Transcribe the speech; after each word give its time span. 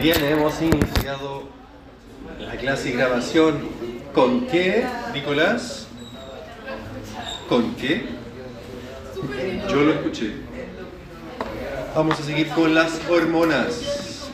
Bien, 0.00 0.24
hemos 0.24 0.62
iniciado 0.62 1.48
la 2.38 2.54
clase 2.56 2.90
y 2.90 2.92
grabación. 2.92 3.58
¿Con 4.14 4.46
qué, 4.46 4.86
Nicolás? 5.12 5.88
¿Con 7.48 7.74
qué? 7.74 8.06
Yo 9.68 9.82
lo 9.82 9.94
escuché. 9.94 10.34
Vamos 11.96 12.20
a 12.20 12.22
seguir 12.22 12.50
con 12.50 12.72
las 12.72 13.00
hormonas. 13.10 14.30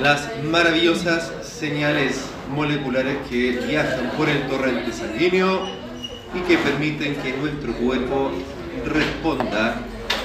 Las 0.00 0.28
maravillosas 0.44 1.32
señales 1.42 2.26
moleculares 2.54 3.16
que 3.28 3.58
viajan 3.66 4.12
por 4.16 4.28
el 4.28 4.46
torrente 4.46 4.92
sanguíneo 4.92 5.66
y 6.32 6.40
que 6.46 6.58
permiten 6.58 7.16
que 7.16 7.32
nuestro 7.32 7.72
cuerpo 7.72 8.30
responda 8.86 9.80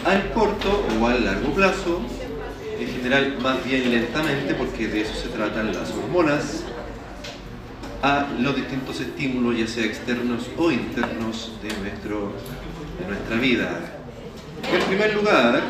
al 0.06 0.32
corto 0.34 0.86
o 1.02 1.08
al 1.08 1.26
largo 1.26 1.52
plazo, 1.56 2.02
en 2.80 2.88
general 2.88 3.38
más 3.42 3.64
bien 3.64 3.92
lentamente, 3.92 4.54
porque 4.56 4.88
de 4.88 5.02
eso 5.02 5.14
se 5.16 5.30
tratan 5.30 5.74
las 5.74 5.92
hormonas, 5.92 6.64
a 8.02 8.28
los 8.40 8.56
distintos 8.56 9.00
estímulos, 9.00 9.58
ya 9.58 9.68
sea 9.68 9.86
externos 9.86 10.48
o 10.58 10.72
internos, 10.72 11.54
de, 11.64 11.70
nuestro, 11.82 12.34
de 13.00 13.08
nuestra 13.08 13.38
vida. 13.38 13.80
En 14.72 14.82
primer 14.84 15.14
lugar, 15.16 15.62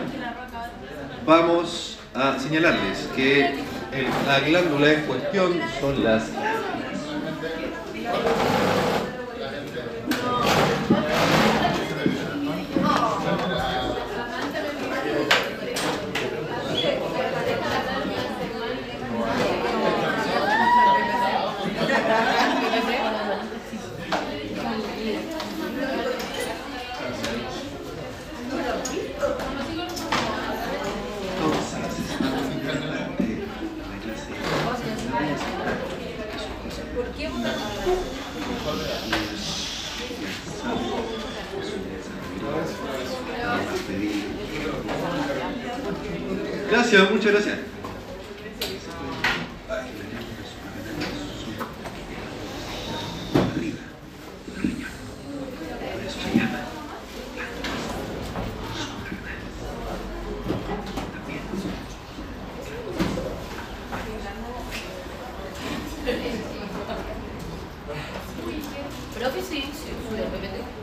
vamos 1.25 1.97
a 2.13 2.37
señalarles 2.39 3.09
que 3.15 3.55
la 4.27 4.39
glándula 4.41 4.93
en 4.93 5.01
cuestión 5.01 5.59
son 5.79 6.03
las 6.03 6.29
Muchas 47.03 47.33
gracias. 47.33 47.57
De 70.05 70.74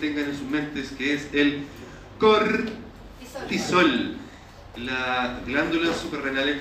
tengan 0.00 0.30
en 0.30 0.36
sus 0.36 0.48
mentes, 0.48 0.92
que 0.96 1.14
es 1.14 1.28
el 1.32 1.64
cortisol. 2.18 4.16
Las 4.76 5.46
glándulas 5.46 5.96
suprarrenales 5.96 6.56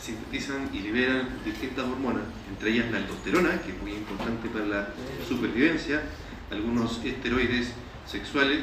sintetizan 0.00 0.70
y 0.72 0.78
liberan 0.80 1.28
distintas 1.44 1.84
hormonas, 1.84 2.22
entre 2.48 2.70
ellas 2.70 2.90
la 2.90 2.98
aldosterona, 2.98 3.60
que 3.60 3.72
es 3.72 3.82
muy 3.82 3.92
importante 3.92 4.48
para 4.48 4.64
la 4.64 4.88
supervivencia, 5.28 6.02
algunos 6.50 7.04
esteroides 7.04 7.72
sexuales, 8.06 8.60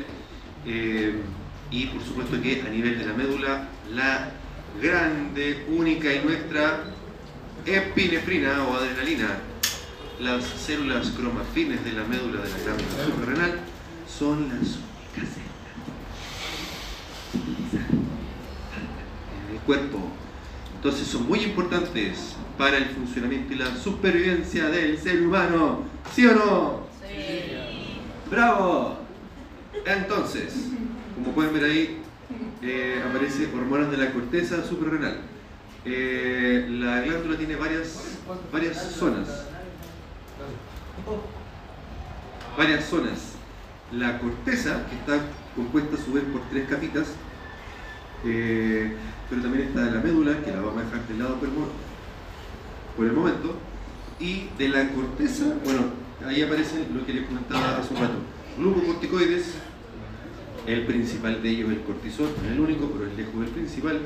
eh, 0.66 1.14
y 1.70 1.86
por 1.88 2.04
supuesto 2.04 2.42
que 2.42 2.62
a 2.62 2.70
nivel 2.70 2.98
de 2.98 3.06
la 3.06 3.14
médula, 3.14 3.70
la 3.94 4.32
grande, 4.82 5.66
única 5.70 6.14
y 6.14 6.24
nuestra 6.24 6.86
epinefrina 7.66 8.64
o 8.64 8.76
adrenalina. 8.76 9.40
Las 10.20 10.46
células 10.46 11.10
cromafines 11.10 11.84
de 11.84 11.92
la 11.92 12.04
médula 12.06 12.42
de 12.42 12.50
la 12.50 12.58
glándula 12.58 13.06
suprarrenal 13.06 13.60
son 14.08 14.50
las 14.50 14.78
únicas 14.78 15.34
células 17.34 17.86
en 19.50 19.56
el 19.56 19.62
cuerpo. 19.62 20.00
Entonces 20.76 21.08
son 21.08 21.28
muy 21.28 21.40
importantes 21.40 22.36
para 22.58 22.78
el 22.78 22.86
funcionamiento 22.86 23.54
y 23.54 23.58
la 23.58 23.76
supervivencia 23.76 24.70
del 24.70 24.98
ser 24.98 25.22
humano. 25.22 25.84
¿Sí 26.14 26.26
o 26.26 26.34
no? 26.34 26.88
Sí. 27.02 28.00
¡Bravo! 28.29 28.97
Entonces, 29.85 30.70
como 31.16 31.32
pueden 31.34 31.53
ver 31.53 31.64
ahí, 31.66 31.97
eh, 32.62 33.03
aparece 33.08 33.47
hormonas 33.53 33.91
de 33.91 33.97
la 33.97 34.12
corteza 34.12 34.64
suprarrenal. 34.64 35.20
Eh, 35.85 36.66
la 36.70 37.02
glándula 37.02 37.38
tiene 37.38 37.56
varias, 37.56 38.18
varias 38.52 38.78
zonas. 38.91 39.46
Varias 42.58 42.85
zonas. 42.85 43.34
La 43.91 44.20
corteza, 44.20 44.87
que 44.90 44.96
está 44.96 45.26
compuesta 45.55 45.96
a 45.96 45.99
su 46.03 46.14
vez 46.14 46.23
por 46.26 46.41
tres 46.49 46.67
capitas, 46.67 47.08
eh, 48.26 48.96
pero 49.29 49.41
también 49.41 49.67
está 49.67 49.82
la 49.82 50.02
médula, 50.02 50.41
que 50.43 50.52
la 50.52 50.61
vamos 50.61 50.82
a 50.82 50.85
dejar 50.85 51.08
de 51.08 51.17
lado 51.17 51.35
por 51.35 53.05
el, 53.05 53.14
momento, 53.14 53.55
y 54.20 54.47
de 54.58 54.70
la 54.70 54.90
corteza, 54.90 55.46
bueno, 55.64 55.82
ahí 56.26 56.41
aparece 56.41 56.87
lo 56.93 57.05
que 57.05 57.14
les 57.14 57.26
comentaba 57.26 57.78
hace 57.78 57.93
un 57.93 57.99
rato, 57.99 58.16
glucocorticoides, 58.58 59.53
el 60.66 60.85
principal 60.85 61.43
de 61.43 61.49
ellos 61.49 61.70
es 61.70 61.78
el 61.78 61.84
cortisol, 61.84 62.29
no 62.41 62.47
es 62.47 62.53
el 62.53 62.59
único, 62.59 62.90
pero 62.90 63.09
es 63.09 63.17
lejos 63.17 63.35
el 63.35 63.52
principal, 63.52 63.99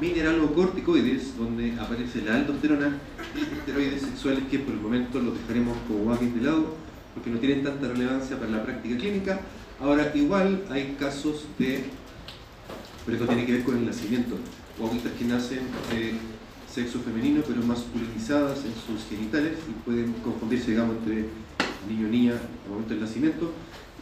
mineralocorticoides, 0.00 1.36
donde 1.36 1.72
aparece 1.80 2.22
la 2.22 2.36
aldosterona 2.36 2.98
y 3.34 3.58
esteroides 3.58 4.02
sexuales 4.02 4.44
que 4.50 4.60
por 4.60 4.74
el 4.74 4.80
momento 4.80 5.20
los 5.20 5.34
dejaremos 5.40 5.76
como 5.88 6.04
guamis 6.04 6.34
de 6.34 6.42
lado 6.42 6.85
porque 7.16 7.30
no 7.30 7.38
tienen 7.38 7.64
tanta 7.64 7.88
relevancia 7.88 8.38
para 8.38 8.50
la 8.50 8.62
práctica 8.62 8.96
clínica. 8.98 9.40
Ahora, 9.80 10.12
igual 10.14 10.64
hay 10.70 10.96
casos 11.00 11.46
de, 11.58 11.84
pero 13.06 13.16
esto 13.16 13.26
tiene 13.26 13.46
que 13.46 13.52
ver 13.52 13.64
con 13.64 13.78
el 13.78 13.86
nacimiento, 13.86 14.36
guaguitas 14.78 15.12
que 15.12 15.24
nacen 15.24 15.60
de 15.90 16.12
sexo 16.70 17.00
femenino 17.00 17.42
pero 17.48 17.62
masculinizadas 17.62 18.58
en 18.66 18.74
sus 18.74 19.08
genitales 19.08 19.54
y 19.66 19.72
pueden 19.82 20.12
confundirse, 20.22 20.72
digamos, 20.72 20.96
entre 20.98 21.28
niño 21.88 22.08
y 22.08 22.10
niña 22.10 22.32
al 22.64 22.70
momento 22.70 22.90
del 22.90 23.00
nacimiento. 23.00 23.50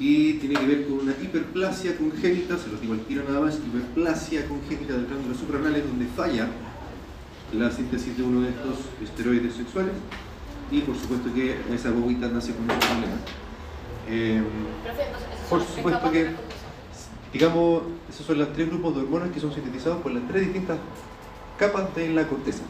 Y 0.01 0.35
tiene 0.35 0.57
que 0.57 0.67
ver 0.67 0.87
con 0.87 0.99
una 0.99 1.13
hiperplasia 1.13 1.97
congénita, 1.97 2.59
se 2.59 2.69
lo 2.69 2.79
digo 2.79 2.95
al 2.95 3.05
tiro 3.07 3.23
nada 3.29 3.41
más, 3.41 3.61
hiperplasia 3.65 4.49
congénita 4.49 4.95
del 4.95 5.07
glándula 5.07 5.39
suprarrenales 5.39 5.87
donde 5.87 6.07
falla 6.07 6.49
la 7.53 7.71
síntesis 7.71 8.17
de 8.17 8.25
uno 8.25 8.41
de 8.41 8.49
estos 8.49 8.79
esteroides 9.05 9.55
sexuales 9.55 9.93
y 10.71 10.81
por 10.81 10.97
supuesto 10.97 11.33
que 11.33 11.59
esa 11.73 11.91
bobita 11.91 12.29
nace 12.29 12.53
con 12.53 12.63
un 12.63 12.79
problema. 12.79 13.17
Eh, 14.09 14.43
por 15.49 15.63
supuesto 15.63 16.11
que, 16.11 16.31
digamos, 17.33 17.83
esos 18.09 18.27
son 18.27 18.39
los 18.39 18.53
tres 18.53 18.69
grupos 18.69 18.95
de 18.95 19.03
hormonas 19.03 19.31
que 19.31 19.41
son 19.41 19.53
sintetizados 19.53 20.03
por 20.03 20.13
las 20.13 20.27
tres 20.29 20.43
distintas 20.45 20.79
capas 21.59 21.95
de 21.95 22.09
la 22.11 22.27
corteza. 22.27 22.63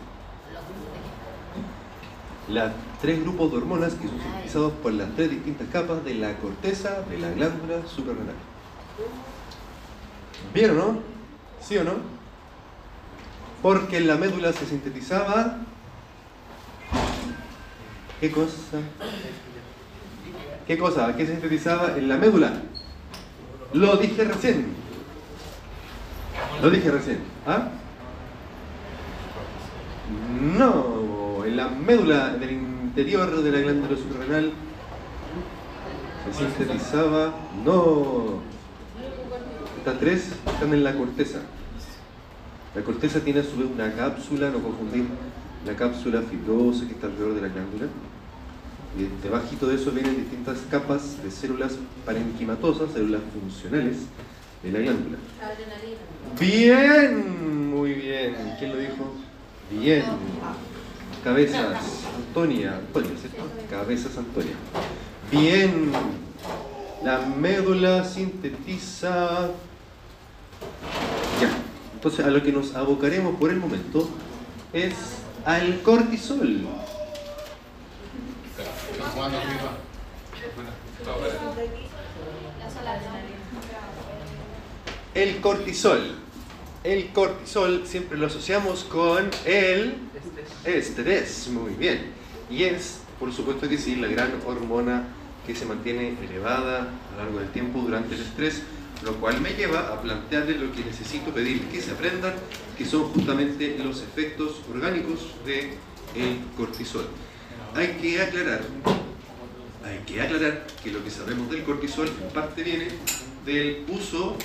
Las 2.49 2.73
tres 3.01 3.23
grupos 3.23 3.53
de 3.53 3.57
hormonas 3.59 3.95
que 3.95 4.09
son 4.09 4.21
sintetizados 4.21 4.73
por 4.75 4.93
las 4.93 5.15
tres 5.15 5.31
distintas 5.31 5.69
capas 5.69 6.05
de 6.05 6.15
la 6.15 6.37
corteza 6.37 7.03
de 7.09 7.19
la 7.19 7.31
glándula 7.31 7.87
suprarrenal. 7.87 8.35
¿Bien 10.53 10.71
o 10.71 10.75
no? 10.75 10.99
¿Sí 11.61 11.77
o 11.79 11.85
no? 11.85 11.93
Porque 13.63 13.97
en 13.97 14.07
la 14.07 14.17
médula 14.17 14.53
se 14.53 14.67
sintetizaba. 14.67 15.59
¿Qué 18.21 18.31
cosa? 18.31 18.79
¿Qué 20.67 20.79
cosa? 20.79 21.15
¿Qué 21.17 21.27
sintetizaba 21.27 21.97
en 21.97 22.09
la 22.09 22.17
médula? 22.17 22.53
Lo 23.73 23.97
dije 23.97 24.25
recién. 24.25 24.67
Lo 26.63 26.71
dije 26.71 26.91
recién. 26.91 27.19
¿Ah? 27.47 27.69
No, 30.59 31.45
en 31.45 31.57
la 31.57 31.69
médula 31.69 32.31
del 32.31 32.53
interior 32.53 33.43
de 33.43 33.51
la 33.51 33.59
glándula 33.59 33.97
suprarrenal 33.97 34.53
se 36.33 36.45
sintetizaba. 36.45 37.35
No. 37.65 38.41
Estas 39.79 39.99
tres 39.99 40.33
están 40.47 40.73
en 40.73 40.85
la 40.85 40.95
corteza. 40.95 41.41
La 42.75 42.83
corteza 42.83 43.21
tiene 43.21 43.41
a 43.41 43.45
su 43.45 43.57
vez 43.57 43.69
una 43.73 43.93
cápsula, 43.93 44.51
no 44.51 44.61
confundir 44.61 45.07
la 45.65 45.75
cápsula 45.77 46.23
fibrosa 46.23 46.87
que 46.87 46.93
está 46.93 47.07
alrededor 47.07 47.35
de 47.35 47.41
la 47.43 47.49
glándula. 47.49 47.87
Y 48.97 49.23
debajito 49.23 49.67
de 49.67 49.75
eso 49.75 49.91
vienen 49.91 50.17
distintas 50.17 50.59
capas 50.71 51.23
de 51.23 51.31
células 51.31 51.77
parenquimatosas, 52.07 52.93
células 52.93 53.23
funcionales 53.33 53.97
de 54.63 54.71
la 54.71 54.79
glándula. 54.79 55.19
Bien, 56.39 57.71
muy 57.75 57.95
bien. 57.95 58.35
¿Quién 58.59 58.71
lo 58.71 58.79
dijo? 58.79 59.15
Bien. 59.71 60.05
Cabezas, 61.25 62.05
Antonia. 62.17 62.77
Antonia, 62.77 63.11
¿cierto? 63.19 63.43
Cabezas, 63.69 64.17
Antonia. 64.17 64.55
Bien. 65.31 65.91
La 67.03 67.21
médula 67.21 68.05
sintetiza. 68.05 69.49
Ya. 71.41 71.51
Entonces, 71.95 72.25
a 72.25 72.31
lo 72.31 72.43
que 72.43 72.53
nos 72.53 72.75
abocaremos 72.75 73.37
por 73.37 73.51
el 73.51 73.59
momento 73.59 74.09
es 74.73 75.24
al 75.45 75.83
cortisol. 75.83 76.67
El 85.15 85.41
cortisol. 85.41 86.17
El 86.83 87.13
cortisol 87.13 87.87
siempre 87.87 88.19
lo 88.19 88.27
asociamos 88.27 88.85
con 88.85 89.31
el 89.45 89.95
estrés. 90.65 91.49
Muy 91.49 91.73
bien. 91.75 92.13
Y 92.51 92.65
es, 92.65 93.01
por 93.19 93.33
supuesto 93.33 93.69
que 93.69 93.79
sí, 93.79 93.97
la 93.97 94.09
gran 94.09 94.33
hormona 94.47 95.05
que 95.47 95.55
se 95.55 95.67
mantiene 95.67 96.17
elevada 96.23 96.81
a 96.81 97.17
lo 97.17 97.25
largo 97.25 97.39
del 97.41 97.51
tiempo 97.51 97.81
durante 97.81 98.15
el 98.15 98.23
estrés, 98.23 98.63
lo 99.05 99.15
cual 99.17 99.41
me 99.41 99.51
lleva 99.51 99.93
a 99.93 100.01
plantearles 100.01 100.61
lo 100.61 100.73
que 100.73 100.85
necesito 100.85 101.31
pedir 101.33 101.63
que 101.69 101.81
se 101.81 101.93
aprendan, 101.93 102.35
que 102.77 102.85
son 102.85 103.05
justamente 103.05 103.79
los 103.79 104.03
efectos 104.03 104.61
orgánicos 104.71 105.21
del 105.45 105.73
el 106.15 106.39
cortisol. 106.57 107.07
Hay 107.75 107.89
que 108.01 108.21
aclarar, 108.23 108.63
hay 109.85 109.99
que 110.07 110.23
aclarar 110.23 110.67
que 110.83 110.93
lo 110.93 111.03
que 111.03 111.11
sabemos 111.11 111.51
del 111.51 111.65
cortisol 111.65 112.09
en 112.09 112.31
parte 112.31 112.63
viene 112.63 112.89
del 113.45 113.85
uso 113.89 114.37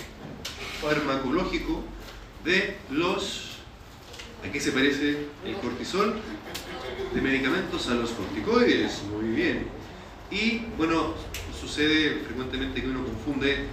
farmacológico 0.82 1.84
de 2.44 2.78
los... 2.90 3.46
¿A 4.48 4.52
qué 4.52 4.60
se 4.60 4.72
parece 4.72 5.28
el 5.46 5.56
cortisol? 5.62 6.16
De 7.14 7.22
medicamentos 7.22 7.88
a 7.90 7.94
los 7.94 8.12
corticoides, 8.12 9.04
muy 9.04 9.36
bien. 9.36 9.68
Y 10.32 10.60
bueno, 10.78 11.14
sucede 11.60 12.22
frecuentemente 12.26 12.82
que 12.82 12.88
uno 12.88 13.04
confunde 13.04 13.66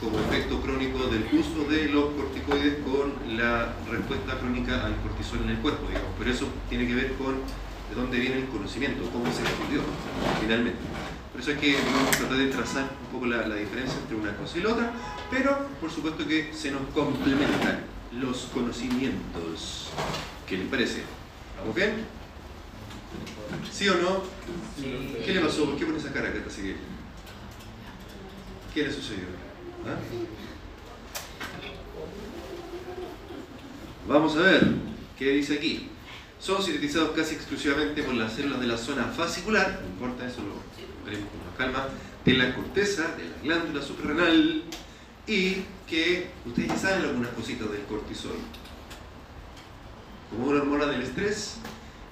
como 0.00 0.18
efecto 0.18 0.60
crónico 0.62 1.06
del 1.08 1.26
uso 1.32 1.68
de 1.70 1.88
los 1.88 2.14
corticoides 2.14 2.78
con 2.84 3.36
la 3.36 3.74
respuesta 3.90 4.38
crónica 4.38 4.86
al 4.86 4.96
cortisol 5.02 5.40
en 5.44 5.50
el 5.50 5.58
cuerpo, 5.58 5.86
digamos. 5.88 6.10
Pero 6.18 6.30
eso 6.30 6.46
tiene 6.68 6.86
que 6.86 6.94
ver 6.94 7.12
con 7.14 7.34
de 7.34 7.96
dónde 7.96 8.18
viene 8.18 8.36
el 8.38 8.46
conocimiento, 8.46 9.02
cómo 9.12 9.26
se 9.26 9.42
estudió 9.42 9.82
finalmente. 10.40 10.78
Por 11.32 11.40
eso 11.40 11.50
es 11.52 11.58
que 11.58 11.76
vamos 11.92 12.14
a 12.14 12.18
tratar 12.18 12.36
de 12.38 12.46
trazar 12.46 12.84
un 13.06 13.12
poco 13.12 13.26
la, 13.26 13.46
la 13.46 13.56
diferencia 13.56 13.98
entre 14.00 14.16
una 14.16 14.34
cosa 14.36 14.58
y 14.58 14.62
la 14.62 14.68
otra, 14.70 14.92
pero 15.30 15.68
por 15.80 15.90
supuesto 15.90 16.26
que 16.26 16.52
se 16.54 16.70
nos 16.70 16.82
complementan 16.94 17.80
los 18.12 18.48
conocimientos. 18.54 19.90
¿Qué 20.48 20.56
les 20.56 20.68
parece? 20.68 21.02
¿Vamos 21.58 21.74
bien? 21.74 22.06
¿Sí 23.70 23.88
o 23.88 23.94
no? 23.96 24.22
¿Qué 25.24 25.34
le 25.34 25.40
pasó? 25.40 25.64
¿Por 25.66 25.76
qué 25.76 25.84
pone 25.84 25.98
esa 25.98 26.12
cara, 26.12 26.32
Cata 26.32 26.50
Siguel? 26.50 26.76
¿Qué 28.74 28.84
le 28.84 28.92
sucedió? 28.92 29.24
¿Ah? 29.84 29.98
Vamos 34.06 34.36
a 34.36 34.42
ver, 34.42 34.66
¿qué 35.18 35.30
dice 35.32 35.54
aquí? 35.54 35.88
Son 36.38 36.62
sintetizados 36.62 37.10
casi 37.10 37.34
exclusivamente 37.34 38.02
por 38.02 38.14
las 38.14 38.32
células 38.32 38.60
de 38.60 38.66
la 38.66 38.78
zona 38.78 39.04
fascicular, 39.04 39.80
no 39.82 39.88
importa, 39.88 40.26
eso 40.26 40.42
lo 40.42 40.54
veremos 41.04 41.28
con 41.30 41.46
más 41.46 41.56
calma, 41.58 41.88
de 42.24 42.32
la 42.34 42.54
corteza, 42.54 43.14
de 43.16 43.24
la 43.24 43.42
glándula 43.42 43.82
suprarrenal 43.82 44.62
y 45.26 45.62
que 45.88 46.30
ustedes 46.46 46.68
ya 46.68 46.76
saben 46.76 47.04
algunas 47.06 47.30
cositas 47.32 47.70
del 47.70 47.82
cortisol. 47.82 48.36
Como 50.30 50.46
una 50.46 50.60
hormona 50.60 50.86
del 50.86 51.02
estrés, 51.02 51.56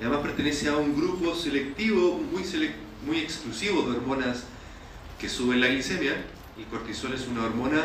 y 0.01 0.05
además 0.05 0.23
pertenece 0.23 0.69
a 0.69 0.77
un 0.77 0.97
grupo 0.97 1.35
selectivo, 1.35 2.19
muy, 2.19 2.45
selec 2.45 2.75
muy 3.07 3.19
exclusivo 3.19 3.83
de 3.83 3.97
hormonas 3.97 4.45
que 5.21 5.29
suben 5.29 5.61
la 5.61 5.69
glicemia. 5.69 6.17
El 6.59 6.65
cortisol 6.67 7.13
es 7.15 7.27
una 7.29 7.45
hormona, 7.45 7.83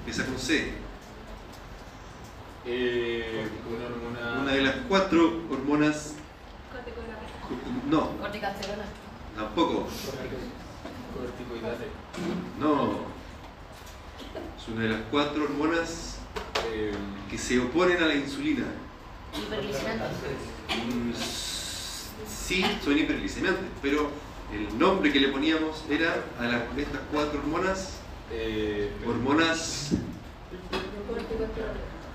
empieza 0.00 0.24
con 0.26 0.38
C, 0.38 0.72
Eh, 2.66 3.48
una 3.70 3.86
hormona. 3.86 4.42
una 4.42 4.52
de 4.52 4.62
las 4.62 4.74
cuatro 4.88 5.42
hormonas, 5.50 6.14
no, 7.90 8.16
Corticosterona. 8.18 8.84
tampoco, 9.36 9.86
Corticoidales. 11.16 11.88
no, 12.58 12.90
es 14.58 14.68
una 14.68 14.82
de 14.82 14.88
las 14.88 15.00
cuatro 15.10 15.44
hormonas 15.44 16.16
Eh, 16.72 16.92
que 17.30 17.38
se 17.38 17.58
oponen 17.58 18.00
a 18.02 18.06
la 18.06 18.14
insulina. 18.14 18.66
Hiperglicemantes. 19.34 20.10
Mm, 20.68 21.12
Sí, 22.28 22.64
son 22.84 22.98
hiperglicemiantes, 22.98 23.64
pero 23.80 24.10
el 24.52 24.76
nombre 24.78 25.12
que 25.12 25.20
le 25.20 25.28
poníamos 25.28 25.84
era 25.88 26.24
a 26.38 26.44
las, 26.44 26.62
estas 26.76 27.00
cuatro 27.12 27.38
hormonas, 27.40 27.98
eh, 28.32 28.90
hormonas 29.06 29.90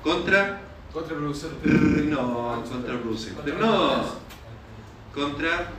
contra, 0.03 0.61
Contraproducente. 0.93 1.67
no, 2.09 2.63
contraproducentes, 2.69 3.53
no, 3.59 4.05
contra 5.13 5.69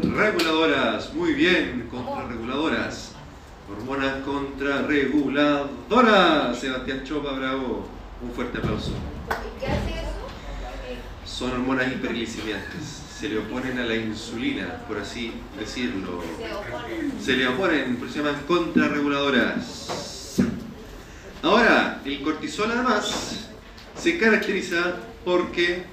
reguladoras, 0.00 1.12
muy 1.14 1.32
bien, 1.34 1.88
contrarreguladoras, 1.90 3.12
hormonas 3.70 4.22
contrarreguladoras, 4.24 6.58
Sebastián 6.58 7.04
Chopa, 7.04 7.32
bravo, 7.32 7.86
un 8.22 8.30
fuerte 8.32 8.58
aplauso. 8.58 8.92
¿Y 8.92 9.60
qué 9.60 9.66
hace 9.66 9.90
eso? 9.90 10.08
Son 11.26 11.50
hormonas 11.52 11.92
hiperglicemiantes, 11.92 13.02
se 13.18 13.28
le 13.28 13.38
oponen 13.38 13.78
a 13.78 13.84
la 13.84 13.96
insulina, 13.96 14.84
por 14.86 14.98
así 14.98 15.32
decirlo. 15.58 16.22
Se 16.38 16.52
oponen. 16.54 17.12
Se 17.20 17.32
le 17.32 17.48
oponen, 17.48 17.96
pero 17.96 18.12
se 18.12 18.18
llaman 18.18 18.42
contrarreguladoras. 18.46 20.36
Ahora, 21.42 22.00
el 22.04 22.22
cortisol 22.22 22.70
además 22.70 23.48
se 23.96 24.18
caracteriza 24.18 24.96
porque 25.24 25.84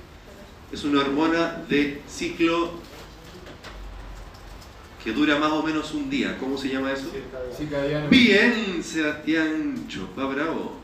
es 0.71 0.83
una 0.83 1.01
hormona 1.01 1.63
de 1.67 2.01
ciclo 2.07 2.73
que 5.03 5.11
dura 5.11 5.37
más 5.39 5.51
o 5.51 5.63
menos 5.63 5.93
un 5.93 6.09
día. 6.09 6.37
¿Cómo 6.39 6.57
se 6.57 6.69
llama 6.69 6.91
eso? 6.91 7.11
Bien, 8.09 8.83
Sebastián 8.83 9.87
Chopa, 9.87 10.25
bravo. 10.25 10.77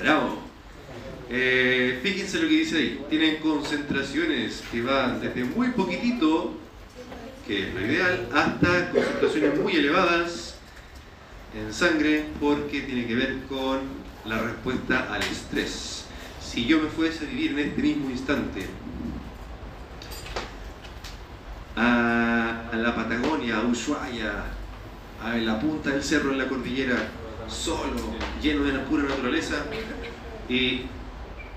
Bravo. 0.00 0.38
Eh, 1.30 2.00
fíjense 2.02 2.38
lo 2.38 2.48
que 2.48 2.54
dice 2.54 2.76
ahí. 2.76 3.04
Tienen 3.08 3.36
concentraciones 3.36 4.62
que 4.70 4.82
van 4.82 5.20
desde 5.20 5.44
muy 5.44 5.68
poquitito, 5.68 6.54
que 7.46 7.68
es 7.68 7.74
lo 7.74 7.80
ideal, 7.80 8.28
hasta 8.32 8.90
concentraciones 8.90 9.60
muy 9.60 9.76
elevadas 9.76 10.56
en 11.54 11.72
sangre, 11.72 12.26
porque 12.40 12.80
tiene 12.82 13.06
que 13.06 13.14
ver 13.14 13.38
con 13.48 13.80
la 14.24 14.38
respuesta 14.38 15.12
al 15.12 15.22
estrés. 15.22 16.04
Si 16.40 16.66
yo 16.66 16.80
me 16.80 16.88
fuese 16.88 17.26
a 17.26 17.28
vivir 17.28 17.52
en 17.52 17.58
este 17.60 17.82
mismo 17.82 18.10
instante 18.10 18.66
a, 21.76 22.70
la 22.72 22.94
Patagonia, 22.94 23.58
a 23.58 23.64
Ushuaia, 23.64 24.44
a 25.22 25.36
la 25.36 25.58
punta 25.58 25.90
del 25.90 26.02
cerro 26.02 26.32
en 26.32 26.38
la 26.38 26.48
cordillera, 26.48 26.96
solo, 27.48 28.14
lleno 28.42 28.64
de 28.64 28.72
la 28.72 28.84
pura 28.84 29.04
naturaleza, 29.04 29.64
y 30.48 30.82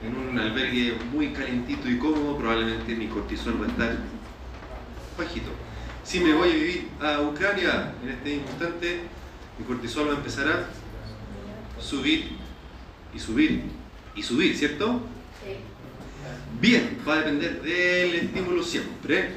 en 0.04 0.16
un 0.16 0.39
albergue 0.39 0.98
muy 1.12 1.30
calentito 1.30 1.89
y 1.89 1.98
cómodo, 1.98 2.38
probablemente 2.38 2.96
mi 2.96 3.08
cortisol 3.08 3.62
va 3.62 3.66
a 3.66 3.70
estar 3.70 3.98
bajito. 5.18 5.50
Si 6.04 6.20
me 6.20 6.34
voy 6.34 6.50
a 6.50 6.54
vivir 6.54 6.88
a 7.01 7.22
Ucrania 7.22 7.94
en 8.04 8.10
este 8.10 8.36
instante, 8.36 9.01
mi 9.58 9.66
cortisol 9.66 10.08
va 10.10 10.13
a 10.13 10.16
empezar 10.18 10.48
a 10.48 11.82
subir 11.82 12.32
y 13.13 13.20
subir 13.20 13.63
y 14.16 14.24
subir, 14.24 14.56
¿cierto? 14.56 15.01
Sí. 15.44 15.56
Bien, 16.62 16.98
va 17.08 17.16
a 17.16 17.18
depender 17.18 17.62
del 17.62 18.16
estímulo 18.16 18.63
siempre. 18.63 19.32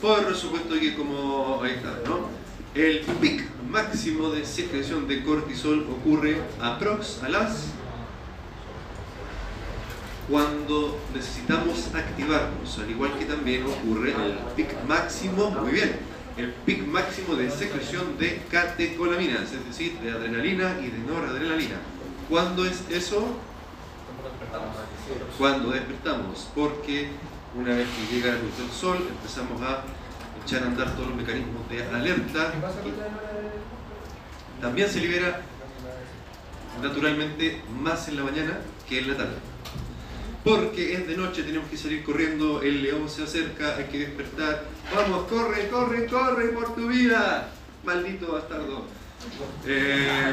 Por 0.00 0.34
supuesto 0.34 0.78
que 0.78 0.94
como 0.94 1.60
ahí 1.62 1.72
está, 1.72 2.00
¿no? 2.06 2.28
El 2.74 3.00
pic 3.20 3.44
máximo 3.68 4.30
de 4.30 4.44
secreción 4.44 5.06
de 5.08 5.22
cortisol 5.22 5.86
ocurre 5.90 6.40
aprox 6.60 7.22
a 7.22 7.28
las 7.28 7.72
cuando 10.30 10.96
necesitamos 11.12 11.92
activarnos, 11.92 12.78
al 12.78 12.88
igual 12.88 13.18
que 13.18 13.24
también 13.24 13.64
ocurre 13.66 14.12
el 14.12 14.38
pic 14.54 14.84
máximo, 14.86 15.50
muy 15.50 15.72
bien, 15.72 15.96
el 16.36 16.52
pic 16.52 16.86
máximo 16.86 17.34
de 17.34 17.50
secreción 17.50 18.16
de 18.16 18.40
catecolaminas, 18.48 19.52
es 19.52 19.66
decir, 19.66 19.98
de 19.98 20.12
adrenalina 20.12 20.76
y 20.80 20.88
de 20.88 20.98
noradrenalina. 20.98 21.76
¿Cuándo 22.28 22.64
es 22.64 22.84
eso? 22.90 23.26
Cuando 25.36 25.72
despertamos, 25.72 26.48
porque 26.54 27.08
una 27.56 27.74
vez 27.74 27.88
que 27.88 28.14
llega 28.14 28.32
la 28.32 28.38
luz 28.40 28.56
del 28.56 28.70
sol 28.70 28.98
empezamos 29.10 29.60
a 29.62 29.82
echar 30.44 30.62
a 30.62 30.66
andar 30.66 30.94
todos 30.94 31.08
los 31.08 31.16
mecanismos 31.16 31.68
de 31.68 31.82
alerta. 31.84 32.52
También 34.60 34.88
se 34.88 35.00
libera 35.00 35.40
naturalmente 36.80 37.62
más 37.82 38.06
en 38.06 38.16
la 38.16 38.22
mañana 38.22 38.58
que 38.88 39.00
en 39.00 39.08
la 39.08 39.16
tarde. 39.16 39.49
Porque 40.44 40.94
es 40.94 41.06
de 41.06 41.16
noche, 41.16 41.42
tenemos 41.42 41.68
que 41.68 41.76
salir 41.76 42.02
corriendo, 42.02 42.62
el 42.62 42.82
león 42.82 43.08
se 43.10 43.24
acerca, 43.24 43.76
hay 43.76 43.84
que 43.84 43.98
despertar. 43.98 44.64
Vamos, 44.94 45.28
corre, 45.28 45.68
corre, 45.68 46.06
corre 46.06 46.48
por 46.48 46.74
tu 46.74 46.88
vida, 46.88 47.50
maldito 47.84 48.32
bastardo. 48.32 48.84
Eh, 49.66 50.32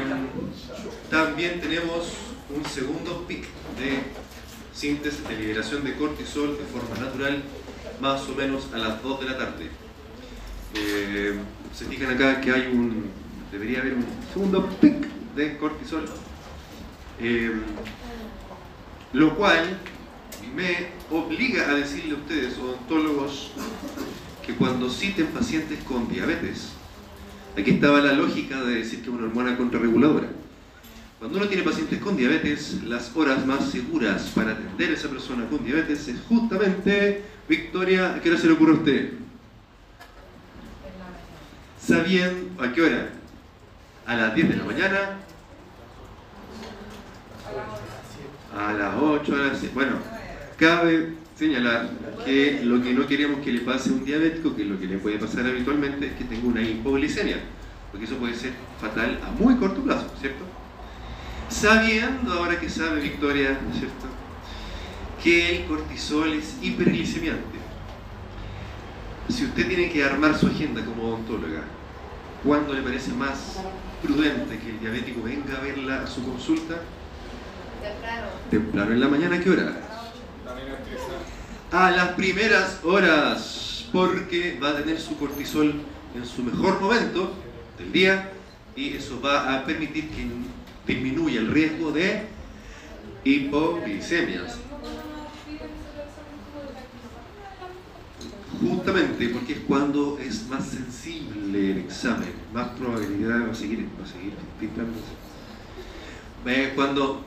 también 1.10 1.60
tenemos 1.60 2.12
un 2.48 2.64
segundo 2.64 3.26
pic 3.26 3.42
de 3.78 4.02
síntesis 4.72 5.28
de 5.28 5.36
liberación 5.36 5.84
de 5.84 5.94
cortisol 5.94 6.56
de 6.56 6.64
forma 6.64 7.04
natural, 7.04 7.42
más 8.00 8.26
o 8.28 8.34
menos 8.34 8.68
a 8.72 8.78
las 8.78 9.02
2 9.02 9.20
de 9.20 9.26
la 9.26 9.36
tarde. 9.36 9.70
Eh, 10.74 11.38
se 11.74 11.84
fijan 11.84 12.14
acá 12.14 12.40
que 12.40 12.50
hay 12.50 12.68
un, 12.68 13.10
debería 13.52 13.80
haber 13.80 13.94
un 13.94 14.06
segundo 14.32 14.66
pic 14.80 15.06
de 15.36 15.58
cortisol, 15.58 16.04
Eh, 17.20 17.50
lo 19.12 19.34
cual 19.34 19.76
me 20.54 20.88
obliga 21.10 21.70
a 21.70 21.74
decirle 21.74 22.14
a 22.14 22.18
ustedes, 22.18 22.58
odontólogos, 22.58 23.50
que 24.44 24.54
cuando 24.54 24.88
citen 24.90 25.26
pacientes 25.26 25.82
con 25.84 26.08
diabetes, 26.08 26.70
aquí 27.56 27.72
estaba 27.72 28.00
la 28.00 28.12
lógica 28.12 28.62
de 28.62 28.76
decir 28.76 29.00
que 29.00 29.10
es 29.10 29.14
una 29.14 29.26
hormona 29.26 29.56
contrarreguladora. 29.56 30.28
Cuando 31.18 31.38
uno 31.38 31.48
tiene 31.48 31.64
pacientes 31.64 31.98
con 32.00 32.16
diabetes, 32.16 32.82
las 32.84 33.14
horas 33.16 33.44
más 33.44 33.70
seguras 33.70 34.30
para 34.34 34.52
atender 34.52 34.90
a 34.90 34.94
esa 34.94 35.08
persona 35.08 35.48
con 35.48 35.64
diabetes 35.64 36.06
es 36.06 36.20
justamente, 36.28 37.24
Victoria, 37.48 38.14
¿a 38.14 38.20
qué 38.20 38.30
hora 38.30 38.38
se 38.38 38.46
le 38.46 38.52
ocurre 38.52 38.72
a 38.72 38.76
usted? 38.76 39.12
Sabiendo, 41.84 42.62
¿a 42.62 42.72
qué 42.72 42.82
hora? 42.82 43.10
A 44.06 44.16
las 44.16 44.34
10 44.34 44.48
de 44.48 44.56
la 44.56 44.64
mañana, 44.64 45.18
a 48.56 48.72
las 48.72 48.94
8, 48.94 49.34
a 49.34 49.38
las 49.38 49.58
6. 49.58 49.74
Bueno, 49.74 49.96
cabe 50.58 51.14
señalar 51.36 51.88
que 52.24 52.60
lo 52.64 52.82
que 52.82 52.92
no 52.92 53.06
queremos 53.06 53.40
que 53.40 53.52
le 53.52 53.60
pase 53.60 53.90
a 53.90 53.92
un 53.92 54.04
diabético, 54.04 54.56
que 54.56 54.64
lo 54.64 54.78
que 54.78 54.86
le 54.86 54.98
puede 54.98 55.18
pasar 55.18 55.46
habitualmente 55.46 56.08
es 56.08 56.12
que 56.14 56.24
tenga 56.24 56.48
una 56.48 56.60
hipoglicemia, 56.60 57.38
porque 57.92 58.06
eso 58.06 58.16
puede 58.16 58.34
ser 58.34 58.52
fatal 58.80 59.20
a 59.24 59.30
muy 59.40 59.54
corto 59.54 59.80
plazo, 59.82 60.10
¿cierto? 60.20 60.44
Sabiendo 61.48 62.32
ahora 62.32 62.58
que 62.58 62.68
sabe 62.68 63.00
Victoria, 63.00 63.58
¿cierto? 63.72 64.06
Que 65.22 65.60
el 65.60 65.66
cortisol 65.66 66.32
es 66.34 66.56
hiperglicemiante. 66.60 67.58
Si 69.28 69.44
usted 69.44 69.68
tiene 69.68 69.90
que 69.90 70.04
armar 70.04 70.36
su 70.36 70.48
agenda 70.48 70.84
como 70.84 71.04
odontóloga, 71.04 71.62
¿cuándo 72.42 72.72
le 72.72 72.82
parece 72.82 73.12
más 73.12 73.60
prudente 74.02 74.58
que 74.58 74.70
el 74.70 74.80
diabético 74.80 75.22
venga 75.22 75.56
a 75.56 75.60
verla 75.60 76.02
a 76.02 76.06
su 76.06 76.24
consulta? 76.24 76.80
Temprano. 77.80 78.26
Temprano 78.50 78.92
en 78.92 79.00
la 79.00 79.08
mañana, 79.08 79.36
¿a 79.36 79.40
qué 79.40 79.50
hora? 79.50 79.87
A 81.70 81.90
las 81.90 82.08
primeras 82.12 82.80
horas, 82.84 83.86
porque 83.92 84.58
va 84.62 84.70
a 84.70 84.76
tener 84.76 85.00
su 85.00 85.16
cortisol 85.18 85.74
en 86.14 86.26
su 86.26 86.42
mejor 86.42 86.80
momento 86.80 87.32
del 87.78 87.92
día 87.92 88.32
y 88.74 88.94
eso 88.94 89.20
va 89.20 89.54
a 89.54 89.64
permitir 89.64 90.08
que 90.10 90.26
disminuya 90.86 91.40
el 91.40 91.48
riesgo 91.48 91.92
de 91.92 92.22
hipoglicemias. 93.24 94.58
Justamente 98.60 99.28
porque 99.28 99.52
es 99.52 99.58
cuando 99.60 100.18
es 100.18 100.48
más 100.48 100.66
sensible 100.66 101.72
el 101.72 101.78
examen, 101.78 102.32
más 102.52 102.68
probabilidad 102.70 103.46
va 103.46 103.52
a 103.52 103.54
seguir, 103.54 103.86
va 104.00 104.04
a 104.04 104.08
seguir. 104.08 104.32
Eh, 106.46 106.72
cuando, 106.74 107.26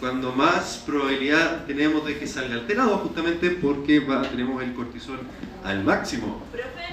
cuando 0.00 0.32
más 0.32 0.82
probabilidad 0.86 1.64
tenemos 1.66 2.04
de 2.06 2.18
que 2.18 2.26
salga 2.26 2.54
alterado, 2.54 2.98
justamente 2.98 3.50
porque 3.50 4.00
va- 4.00 4.22
tenemos 4.22 4.62
el 4.62 4.74
cortisol 4.74 5.20
al 5.64 5.84
máximo. 5.84 6.42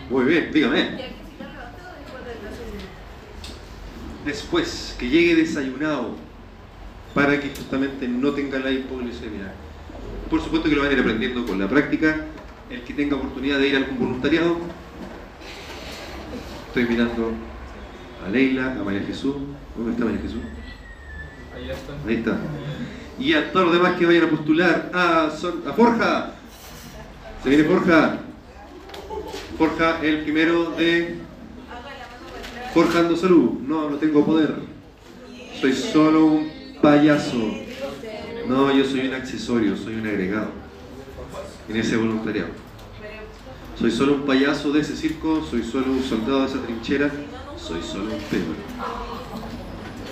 Muy 0.10 0.26
bien, 0.26 0.50
dígame. 0.54 0.80
¿y 0.80 0.84
hay 0.84 0.98
que 0.98 1.04
citarlo 1.32 1.62
antes 1.62 1.84
o 2.14 2.18
después 4.26 4.96
que 4.98 5.10
llegue 5.10 5.36
desayunado 5.36 6.16
para 7.14 7.40
que 7.40 7.50
justamente 7.50 8.08
no 8.08 8.32
tenga 8.32 8.58
la 8.60 8.72
hipoglicemia. 8.72 9.54
Por 10.30 10.42
supuesto 10.42 10.70
que 10.70 10.76
lo 10.76 10.82
van 10.82 10.92
a 10.92 10.94
ir 10.94 11.00
aprendiendo 11.02 11.46
con 11.46 11.60
la 11.60 11.68
práctica. 11.68 12.26
El 12.70 12.82
que 12.84 12.94
tenga 12.94 13.18
oportunidad 13.18 13.60
de 13.60 13.68
ir 13.68 13.76
a 13.76 13.80
algún 13.80 14.00
voluntariado. 14.00 14.58
Estoy 16.70 16.86
mirando 16.86 17.34
a 18.26 18.30
Leila, 18.30 18.72
a 18.80 18.84
María 18.84 19.02
Jesús. 19.06 19.36
¿Dónde 19.76 19.92
está 19.92 20.06
María 20.06 20.22
Jesús? 20.22 20.40
Ahí 21.56 22.16
está. 22.16 22.38
Y 23.20 23.34
a 23.34 23.52
todos 23.52 23.68
los 23.68 23.76
demás 23.76 23.98
que 23.98 24.06
vayan 24.06 24.26
a 24.26 24.30
postular 24.30 24.92
a, 24.94 25.30
Forja. 25.76 26.32
Se 27.44 27.50
viene 27.50 27.64
Forja. 27.64 28.20
Forja, 29.58 30.00
el 30.02 30.22
primero 30.22 30.72
de 30.72 31.18
Forjando 32.74 33.16
Salud. 33.16 33.60
No, 33.62 33.90
no 33.90 33.98
tengo 33.98 34.26
poder. 34.26 34.56
Soy 35.62 35.74
solo 35.74 36.26
un 36.26 36.52
payaso. 36.82 37.38
No, 38.48 38.76
yo 38.76 38.84
soy 38.84 39.08
un 39.08 39.14
accesorio, 39.14 39.78
soy 39.78 39.96
un 39.96 40.08
agregado 40.08 40.50
en 41.70 41.78
ese 41.78 41.96
voluntariado. 41.96 42.50
Soy 43.80 43.92
solo 43.92 44.16
un 44.16 44.22
payaso 44.24 44.72
de 44.72 44.82
ese 44.82 44.96
circo, 44.96 45.44
soy 45.50 45.64
solo 45.64 45.92
un 45.92 46.04
soldado 46.04 46.42
de 46.42 46.48
esa 46.48 46.62
trinchera, 46.62 47.12
soy 47.58 47.82
solo 47.82 48.06
un 48.06 48.22
pedo. 48.30 48.54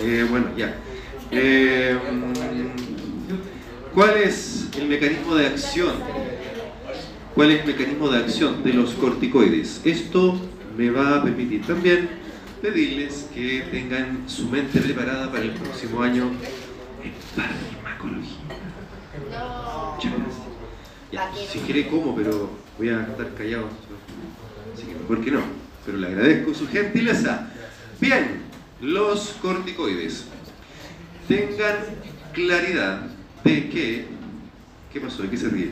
Eh, 0.02 0.26
bueno, 0.30 0.48
ya. 0.58 0.76
Eh, 1.32 1.98
¿Cuál 3.94 4.18
es 4.18 4.68
el 4.78 4.88
mecanismo 4.88 5.36
de 5.36 5.48
acción? 5.48 5.94
¿Cuál 7.34 7.52
es 7.52 7.62
el 7.62 7.68
mecanismo 7.68 8.10
de 8.10 8.18
acción 8.20 8.64
de 8.64 8.74
los 8.74 8.92
corticoides? 8.94 9.82
Esto 9.86 10.38
me 10.78 10.90
va 10.90 11.18
a 11.18 11.24
permitir 11.24 11.66
también 11.66 12.10
pedirles 12.62 13.30
que 13.34 13.64
tengan 13.72 14.24
su 14.28 14.50
mente 14.50 14.82
preparada 14.82 15.32
para 15.32 15.44
el 15.44 15.52
próximo 15.52 16.02
año 16.02 16.32
En 17.04 17.14
farmacología. 17.36 18.38
Ya, 21.12 21.32
si 21.34 21.60
quiere 21.60 21.88
como, 21.88 22.16
pero 22.16 22.50
voy 22.78 22.90
a 22.90 23.02
estar 23.02 23.34
callado. 23.36 23.68
Así 24.74 24.84
que 24.84 24.96
mejor 24.96 25.24
que 25.24 25.32
no. 25.32 25.42
Pero 25.86 25.98
le 25.98 26.08
agradezco 26.08 26.54
su 26.54 26.68
gentileza. 26.68 27.50
Bien, 28.00 28.42
los 28.82 29.36
corticoides. 29.42 30.26
Tengan 31.32 31.78
claridad 32.34 33.04
de 33.46 33.70
que... 33.70 34.06
¿Qué 34.92 35.00
pasó? 35.00 35.24
¿De 35.24 35.30
qué 35.30 35.38
se 35.38 35.48
ríe? 35.48 35.70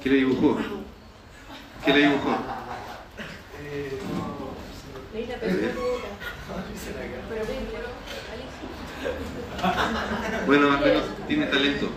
¿Qué 0.00 0.08
le 0.08 0.16
dibujó? 0.18 0.56
¿Qué 1.84 1.92
le 1.92 1.98
dibujó? 1.98 2.38
Bueno, 10.46 10.72
al 10.72 10.80
menos 10.80 11.02
tiene 11.26 11.46
talento. 11.46 11.90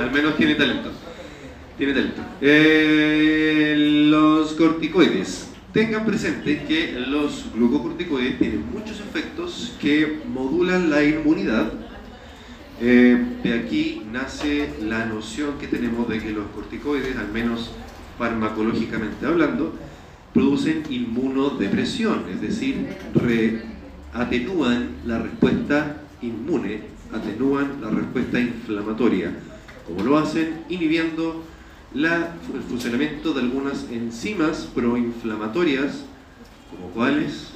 Al 0.00 0.10
menos 0.10 0.36
tiene 0.36 0.54
talento. 0.56 0.90
Tiene 1.78 1.92
talento. 1.92 2.22
Eh, 2.40 3.74
los 3.78 4.54
corticoides. 4.54 5.49
Tengan 5.72 6.04
presente 6.04 6.64
que 6.64 6.94
los 7.06 7.46
glucocorticoides 7.54 8.40
tienen 8.40 8.64
muchos 8.72 8.98
efectos 8.98 9.76
que 9.80 10.20
modulan 10.26 10.90
la 10.90 11.04
inmunidad. 11.04 11.72
Eh, 12.80 13.24
de 13.44 13.54
aquí 13.54 14.02
nace 14.10 14.68
la 14.82 15.06
noción 15.06 15.58
que 15.60 15.68
tenemos 15.68 16.08
de 16.08 16.18
que 16.18 16.32
los 16.32 16.46
corticoides, 16.48 17.16
al 17.16 17.28
menos 17.28 17.70
farmacológicamente 18.18 19.26
hablando, 19.26 19.76
producen 20.34 20.82
inmunodepresión, 20.90 22.24
es 22.32 22.40
decir, 22.40 22.88
atenúan 24.12 24.88
la 25.06 25.18
respuesta 25.18 26.02
inmune, 26.20 26.80
atenúan 27.12 27.80
la 27.80 27.90
respuesta 27.90 28.40
inflamatoria. 28.40 29.36
como 29.86 30.02
lo 30.02 30.18
hacen? 30.18 30.64
Inhibiendo 30.68 31.44
la- 31.94 32.34
el 32.54 32.62
funcionamiento 32.68 33.32
de 33.32 33.40
algunas 33.40 33.84
enzimas 33.90 34.68
proinflamatorias, 34.74 36.04
como 36.70 36.90
cuáles. 36.92 37.48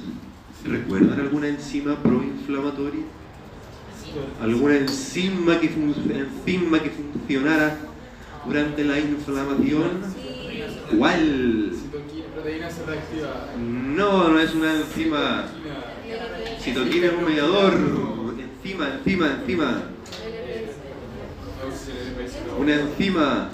¿Recuerdan 0.65 1.19
alguna 1.19 1.47
enzima 1.47 1.95
proinflamatoria? 1.95 3.03
¿Alguna 4.41 4.77
enzima 4.77 5.59
que, 5.59 5.69
funcionara 6.89 7.77
durante 8.45 8.83
la 8.83 8.99
inflamación? 8.99 9.89
¿Cuál? 10.97 11.71
No, 13.95 14.29
no 14.29 14.39
es 14.39 14.53
una 14.53 14.73
enzima. 14.75 15.45
Citoquina. 16.61 17.07
Es 17.07 17.13
un 17.13 17.25
mediador. 17.25 17.73
Le 22.05 22.11
parece, 22.15 22.39
pero- 22.45 22.57
Una 22.59 22.75
enzima. 22.75 23.49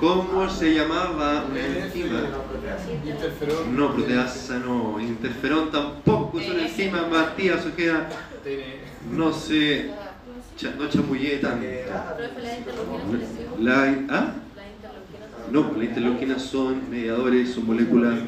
¿Cómo 0.00 0.48
se 0.48 0.74
llamaba 0.74 1.44
una 1.50 1.60
enzima? 1.60 2.20
Interferón. 3.04 3.76
No, 3.76 3.94
proteasa 3.94 4.58
no. 4.58 5.00
Interferón 5.00 5.70
tampoco 5.70 6.40
es 6.40 6.48
una 6.48 6.62
enzima. 6.66 7.06
Matías 7.06 7.64
Ojeda, 7.66 8.08
no 9.12 9.32
sé. 9.32 9.90
cha- 10.56 10.74
no 10.78 10.88
chamullé 10.88 11.36
tanto. 11.38 11.66
Profe, 11.66 13.62
la 13.62 14.04
¿Ah? 14.08 14.32
No, 15.50 15.72
las 15.76 15.82
interleuquinas 15.84 16.42
son 16.42 16.90
mediadores, 16.90 17.52
son 17.54 17.66
moléculas. 17.66 18.18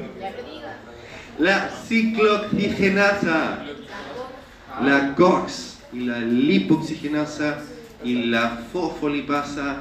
La 1.39 1.69
ciclooxigenasa. 1.89 3.65
la 4.85 5.15
COX 5.15 5.79
y 5.93 6.01
la 6.01 6.19
lipoxigenasa 6.21 7.59
y 8.05 8.25
la 8.27 8.63
fosfolipasa 8.73 9.81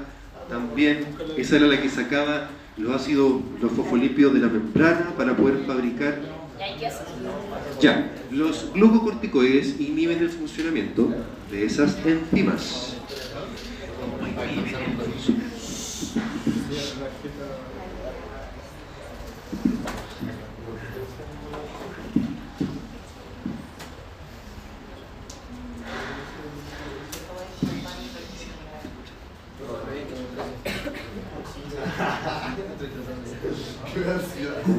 también, 0.49 1.05
esa 1.37 1.57
era 1.57 1.67
la 1.67 1.81
que 1.81 1.89
sacaba 1.89 2.49
los 2.77 2.95
ácidos, 2.95 3.41
los 3.61 3.71
fosfolípidos 3.71 4.33
de 4.33 4.39
la 4.39 4.47
membrana 4.47 5.13
para 5.15 5.35
poder 5.35 5.65
fabricar. 5.65 6.19
Ya 7.79 8.11
los 8.31 8.73
glucocorticoides 8.73 9.79
inhiben 9.79 10.19
el 10.19 10.29
funcionamiento 10.29 11.13
de 11.51 11.65
esas 11.65 11.97
enzimas. 12.05 12.95
¿Cómo 13.99 14.17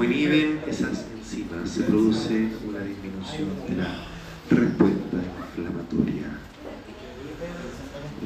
inhiben 0.05 0.61
esas 0.67 1.05
enzimas, 1.17 1.71
se 1.71 1.83
produce 1.83 2.49
una 2.67 2.81
disminución 2.81 3.49
de 3.69 3.77
la 3.77 4.07
respuesta 4.51 5.17
inflamatoria. 5.57 6.39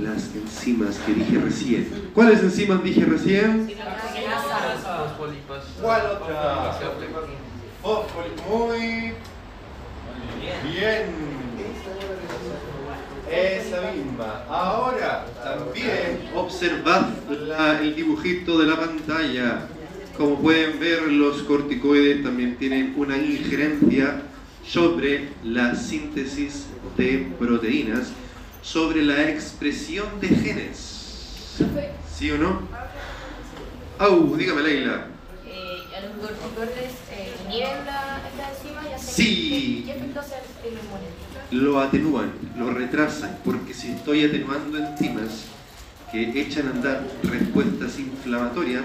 Las 0.00 0.35
enzimas 0.35 0.96
que 0.98 1.14
dije 1.14 1.38
recién. 1.38 2.11
¿Cuáles 2.14 2.42
enzimas 2.42 2.83
dije 2.83 3.05
recién? 3.05 3.70
¿Cuál 5.81 6.03
otra? 6.07 6.79
Muy 8.50 9.12
bien. 10.72 11.35
Esa 13.31 13.92
misma. 13.92 14.44
Ahora 14.48 15.27
también 15.42 16.31
observad 16.35 17.09
el 17.81 17.94
dibujito 17.94 18.59
de 18.59 18.66
la 18.66 18.77
pantalla. 18.77 19.68
Como 20.16 20.40
pueden 20.40 20.79
ver, 20.79 21.03
los 21.11 21.42
corticoides 21.42 22.22
también 22.22 22.57
tienen 22.57 22.94
una 22.96 23.16
injerencia 23.16 24.22
sobre 24.64 25.31
la 25.42 25.74
síntesis 25.74 26.66
de 26.96 27.33
proteínas, 27.38 28.12
sobre 28.62 29.03
la 29.03 29.29
expresión 29.29 30.07
de 30.20 30.29
genes. 30.29 31.57
¿Sí 32.16 32.31
o 32.31 32.38
no? 32.38 32.61
Au, 33.98 34.37
dígame 34.37 34.62
Leila. 34.62 35.09
Eh, 35.46 35.96
¿A 35.96 36.00
los 36.00 36.31
corticoides 36.31 36.92
eh, 37.12 37.33
la, 37.85 38.22
enzima 38.50 38.88
y 38.88 38.92
hacen 38.94 39.14
Sí. 39.14 39.85
¿Qué, 39.85 39.92
qué 39.92 39.98
efecto 39.98 40.20
hace 40.20 40.35
el 40.64 40.72
inmune? 40.74 41.24
lo 41.50 41.81
atenúan, 41.81 42.33
lo 42.59 42.72
retrasan, 42.72 43.38
porque 43.44 43.74
si 43.74 43.92
estoy 43.92 44.24
atenuando 44.24 44.79
enzimas 44.79 45.44
que 46.11 46.40
echan 46.40 46.68
a 46.68 46.70
andar 46.70 47.07
respuestas 47.22 47.98
inflamatorias, 47.98 48.85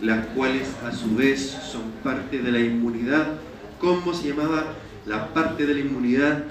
las 0.00 0.26
cuales 0.28 0.68
a 0.84 0.92
su 0.92 1.14
vez 1.14 1.40
son 1.50 1.82
parte 2.02 2.38
de 2.38 2.52
la 2.52 2.60
inmunidad, 2.60 3.34
¿cómo 3.78 4.14
se 4.14 4.28
llamaba 4.28 4.64
la 5.06 5.32
parte 5.32 5.66
de 5.66 5.74
la 5.74 5.80
inmunidad 5.80 6.44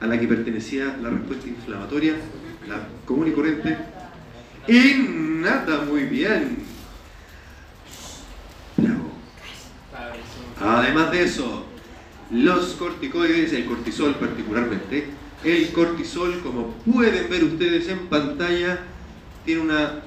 a 0.00 0.06
la 0.06 0.18
que 0.18 0.26
pertenecía 0.26 0.96
la 1.00 1.10
respuesta 1.10 1.48
inflamatoria? 1.48 2.14
La 2.68 2.88
común 3.04 3.28
y 3.28 3.32
corriente. 3.32 3.76
Innata, 4.66 5.82
muy 5.88 6.02
bien. 6.02 6.58
Además 10.60 11.12
de 11.12 11.22
eso, 11.22 11.64
los 12.30 12.74
corticoides, 12.74 13.52
el 13.52 13.64
cortisol 13.64 14.16
particularmente, 14.16 15.06
el 15.44 15.70
cortisol, 15.70 16.40
como 16.40 16.74
pueden 16.84 17.30
ver 17.30 17.44
ustedes 17.44 17.88
en 17.88 18.08
pantalla, 18.08 18.80
tiene 19.44 19.60
una, 19.60 20.02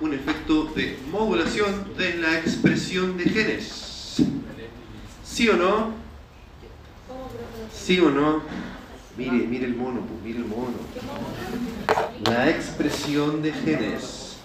un 0.00 0.12
efecto 0.12 0.64
de 0.74 0.98
modulación 1.10 1.96
de 1.96 2.16
la 2.16 2.38
expresión 2.38 3.16
de 3.16 3.24
genes. 3.24 4.16
¿Sí 5.24 5.48
o 5.48 5.56
no? 5.56 5.92
¿Sí 7.72 8.00
o 8.00 8.10
no? 8.10 8.42
Mire, 9.16 9.46
mire 9.46 9.66
el 9.66 9.76
mono, 9.76 10.00
pues, 10.00 10.22
mire 10.24 10.38
el 10.38 10.46
mono. 10.46 10.74
La 12.24 12.50
expresión 12.50 13.42
de 13.42 13.52
genes. 13.52 14.36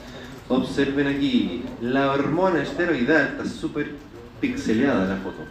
Observen 0.48 1.08
aquí, 1.08 1.64
la 1.82 2.12
hormona 2.12 2.62
esteroidal, 2.64 3.38
está 3.38 3.46
súper 3.46 3.92
pixeleada 4.40 5.06
la 5.06 5.18
foto. 5.18 5.44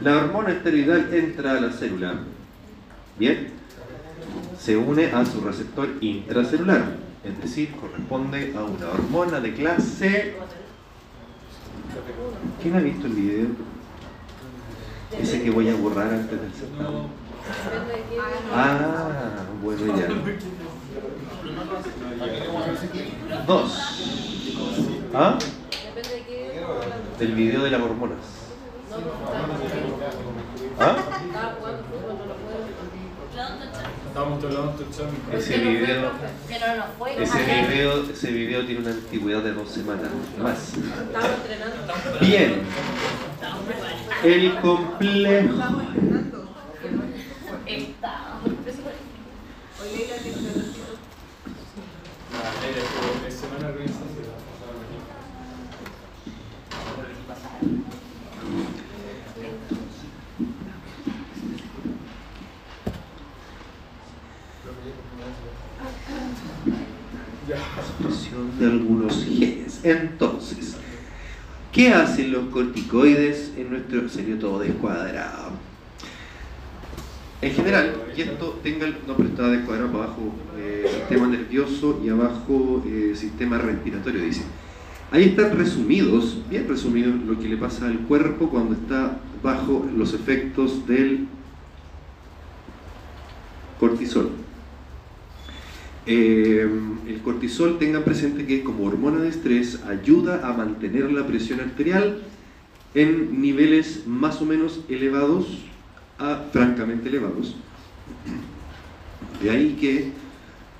La 0.00 0.16
hormona 0.16 0.50
esteroidal 0.50 1.12
entra 1.12 1.52
a 1.52 1.60
la 1.60 1.72
célula. 1.72 2.20
Bien. 3.18 3.48
Se 4.58 4.76
une 4.76 5.06
a 5.06 5.24
su 5.24 5.40
receptor 5.40 5.88
intracelular, 6.00 6.96
es 7.24 7.40
decir, 7.42 7.74
corresponde 7.76 8.54
a 8.56 8.62
una 8.62 8.88
hormona 8.88 9.40
de 9.40 9.54
clase. 9.54 10.34
¿Quién 12.62 12.76
ha 12.76 12.80
visto 12.80 13.06
el 13.06 13.12
video? 13.12 13.46
Ese 15.18 15.42
que 15.42 15.50
voy 15.50 15.68
a 15.68 15.74
borrar 15.74 16.12
antes 16.12 16.40
del 16.40 16.52
certamen. 16.52 17.08
Ah, 18.54 19.46
bueno 19.62 19.98
ya. 19.98 20.08
Dos. 23.46 23.78
¿Ah? 25.14 25.38
Del 27.18 27.34
video 27.34 27.64
de 27.64 27.70
las 27.70 27.80
hormonas. 27.80 28.18
¿Ah? 30.78 30.96
estaba 31.26 31.54
jugando 31.58 31.82
fútbol, 31.84 32.18
no 32.18 32.26
lo 32.26 32.34
puedo. 32.36 32.58
Estábamos 34.18 34.42
lados 34.52 34.74
touchando. 34.76 35.14
Ese 35.32 35.58
video-. 35.58 36.10
Ese 37.20 37.38
video, 37.68 38.02
ese 38.10 38.30
video 38.32 38.66
tiene 38.66 38.80
una 38.80 38.90
antigüedad 38.90 39.44
de 39.44 39.52
dos 39.52 39.70
semanas, 39.70 40.10
más. 40.42 40.72
Estamos 40.74 41.30
entrenando. 41.36 41.94
Bien, 42.20 42.62
el 44.24 44.60
complejo. 44.60 45.54
Está. 47.64 48.40
Hoy 49.80 49.88
leí 49.96 50.08
la 50.08 50.16
lección. 50.16 50.66
La 52.32 52.50
Leila 52.60 52.80
estuvo 52.80 53.20
tres 53.22 53.34
semanas 53.34 53.70
organizando 53.70 54.18
y 54.18 54.24
la 54.26 54.34
pasaron 54.34 54.82
aquí. 54.82 54.98
Ya. 67.48 67.56
expresión 67.56 68.47
de 68.58 68.66
algunos 68.66 69.24
genes. 69.24 69.80
Entonces, 69.84 70.76
¿qué 71.72 71.92
hacen 71.92 72.32
los 72.32 72.44
corticoides 72.48 73.52
en 73.56 73.70
nuestro 73.70 74.08
serio 74.08 74.38
todo 74.38 74.60
descuadrado? 74.60 75.52
En 77.40 77.52
general, 77.52 77.94
y 78.16 78.20
esto 78.20 78.58
tenga 78.64 78.84
el, 78.84 78.96
no, 79.06 79.16
pero 79.16 79.28
está 79.28 79.48
descuadrado 79.48 79.92
para 79.92 80.04
abajo 80.04 80.34
eh, 80.58 80.90
sistema 80.92 81.28
nervioso 81.28 82.00
y 82.04 82.08
abajo 82.08 82.82
eh, 82.84 83.12
sistema 83.14 83.58
respiratorio, 83.58 84.22
dice. 84.22 84.42
Ahí 85.10 85.24
están 85.24 85.56
resumidos, 85.56 86.38
bien 86.50 86.68
resumidos, 86.68 87.14
lo 87.24 87.38
que 87.38 87.48
le 87.48 87.56
pasa 87.56 87.86
al 87.86 88.00
cuerpo 88.00 88.50
cuando 88.50 88.74
está 88.74 89.20
bajo 89.42 89.86
los 89.96 90.14
efectos 90.14 90.86
del 90.86 91.28
cortisol. 93.78 94.30
Eh, 96.10 96.66
el 97.06 97.20
cortisol, 97.20 97.78
tengan 97.78 98.02
presente 98.02 98.46
que 98.46 98.62
como 98.62 98.84
hormona 98.86 99.20
de 99.20 99.28
estrés 99.28 99.82
ayuda 99.82 100.48
a 100.48 100.54
mantener 100.54 101.12
la 101.12 101.26
presión 101.26 101.60
arterial 101.60 102.22
en 102.94 103.42
niveles 103.42 104.06
más 104.06 104.40
o 104.40 104.46
menos 104.46 104.80
elevados 104.88 105.58
a 106.16 106.46
francamente 106.50 107.10
elevados. 107.10 107.56
De 109.42 109.50
ahí 109.50 109.76
que 109.78 110.12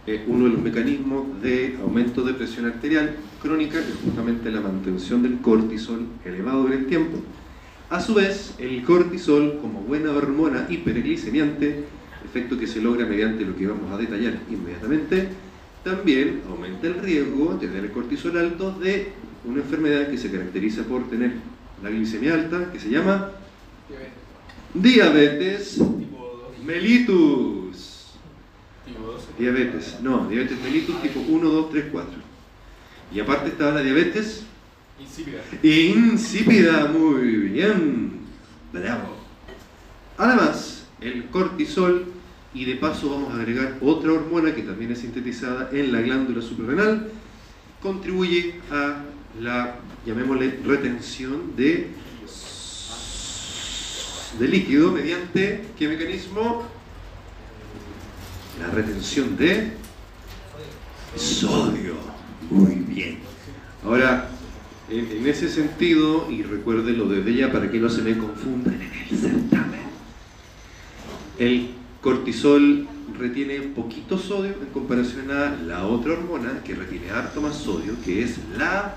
eh, 0.07 0.25
uno 0.27 0.47
de 0.47 0.51
los 0.53 0.63
mecanismos 0.63 1.43
de 1.43 1.77
aumento 1.83 2.23
de 2.23 2.33
presión 2.33 2.65
arterial 2.65 3.15
crónica 3.43 3.79
es 3.81 3.97
justamente 4.03 4.51
la 4.51 4.63
mantención 4.63 5.23
del 5.23 5.41
cortisol 5.41 6.07
elevado 6.25 6.69
en 6.69 6.73
el 6.73 6.87
tiempo. 6.87 7.19
A 7.91 8.01
su 8.01 8.15
vez, 8.15 8.55
el 8.59 8.83
cortisol, 8.83 9.59
como 9.61 9.83
buena 9.83 10.11
hormona 10.13 10.67
hiperglicemiante, 10.71 11.85
efecto 12.29 12.59
que 12.59 12.67
se 12.67 12.81
logra 12.81 13.07
mediante 13.07 13.45
lo 13.45 13.57
que 13.57 13.67
vamos 13.67 13.91
a 13.93 13.97
detallar 13.99 14.35
inmediatamente, 14.51 15.29
también 15.85 16.43
aumenta 16.49 16.87
el 16.87 16.95
riesgo 17.01 17.55
de 17.55 17.67
tener 17.69 17.91
cortisol 17.93 18.37
alto 18.37 18.73
de 18.73 19.13
una 19.45 19.61
enfermedad 19.61 20.09
que 20.11 20.19
se 20.19 20.31
caracteriza 20.31 20.83
por 20.85 21.09
tener 21.09 21.33
la 21.83 21.91
glicemia 21.91 22.35
alta, 22.35 22.71
que 22.73 22.81
se 22.81 22.91
llama 22.91 23.31
diabetes 24.75 25.75
Tipo 25.75 26.53
2. 26.59 26.65
mellitus. 26.65 28.13
Tipo 28.85 29.01
2. 29.13 29.29
Diabetes, 29.39 29.97
no, 30.03 30.29
diabetes 30.29 30.61
mellitus 30.63 31.01
tipo 31.03 31.21
1, 31.21 31.49
2, 31.49 31.71
3, 31.71 31.85
4. 31.93 32.11
Y 33.15 33.21
aparte 33.21 33.49
está 33.49 33.71
la 33.73 33.81
diabetes 33.83 34.43
Insípida. 35.01 35.39
insípida, 35.63 36.87
muy 36.87 37.27
bien. 37.49 38.19
Bravo. 38.73 39.17
Además, 40.19 40.87
el 41.01 41.27
cortisol, 41.27 42.05
y 42.59 42.65
de 42.65 42.75
paso 42.75 43.09
vamos 43.09 43.33
a 43.33 43.37
agregar 43.37 43.77
otra 43.81 44.13
hormona 44.13 44.53
que 44.53 44.63
también 44.63 44.91
es 44.91 44.99
sintetizada 44.99 45.71
en 45.73 45.93
la 45.93 46.01
glándula 46.01 46.43
suprarrenal, 46.43 47.09
contribuye 47.81 48.55
a 48.73 49.05
la, 49.41 49.77
llamémosle, 50.05 50.59
retención 50.67 51.55
de, 51.57 51.91
de 54.41 54.49
líquido 54.49 54.91
mediante, 54.91 55.67
¿qué 55.79 55.87
mecanismo? 55.87 56.65
La 58.61 58.75
retención 58.75 59.37
de 59.37 59.75
sodio. 61.15 61.95
Muy 62.51 62.75
bien. 62.75 63.19
Ahora, 63.85 64.31
en, 64.91 65.25
ese 65.29 65.49
sentido, 65.49 66.29
y 66.29 66.43
recuerden 66.43 66.99
lo 66.99 67.09
de 67.09 67.31
ella 67.31 67.53
para 67.53 67.71
que 67.71 67.79
no 67.79 67.89
se 67.89 68.03
me 68.03 68.19
confundan 68.19 68.83
en 68.83 68.93
el 68.93 69.17
certamen, 69.17 69.81
el 71.39 71.78
cortisol 72.01 72.87
retiene 73.19 73.61
poquito 73.61 74.19
sodio 74.19 74.55
en 74.61 74.69
comparación 74.73 75.31
a 75.31 75.57
la 75.67 75.87
otra 75.87 76.13
hormona 76.13 76.63
que 76.65 76.75
retiene 76.75 77.11
harto 77.11 77.41
más 77.41 77.57
sodio, 77.57 77.95
que 78.05 78.23
es 78.23 78.39
la 78.57 78.97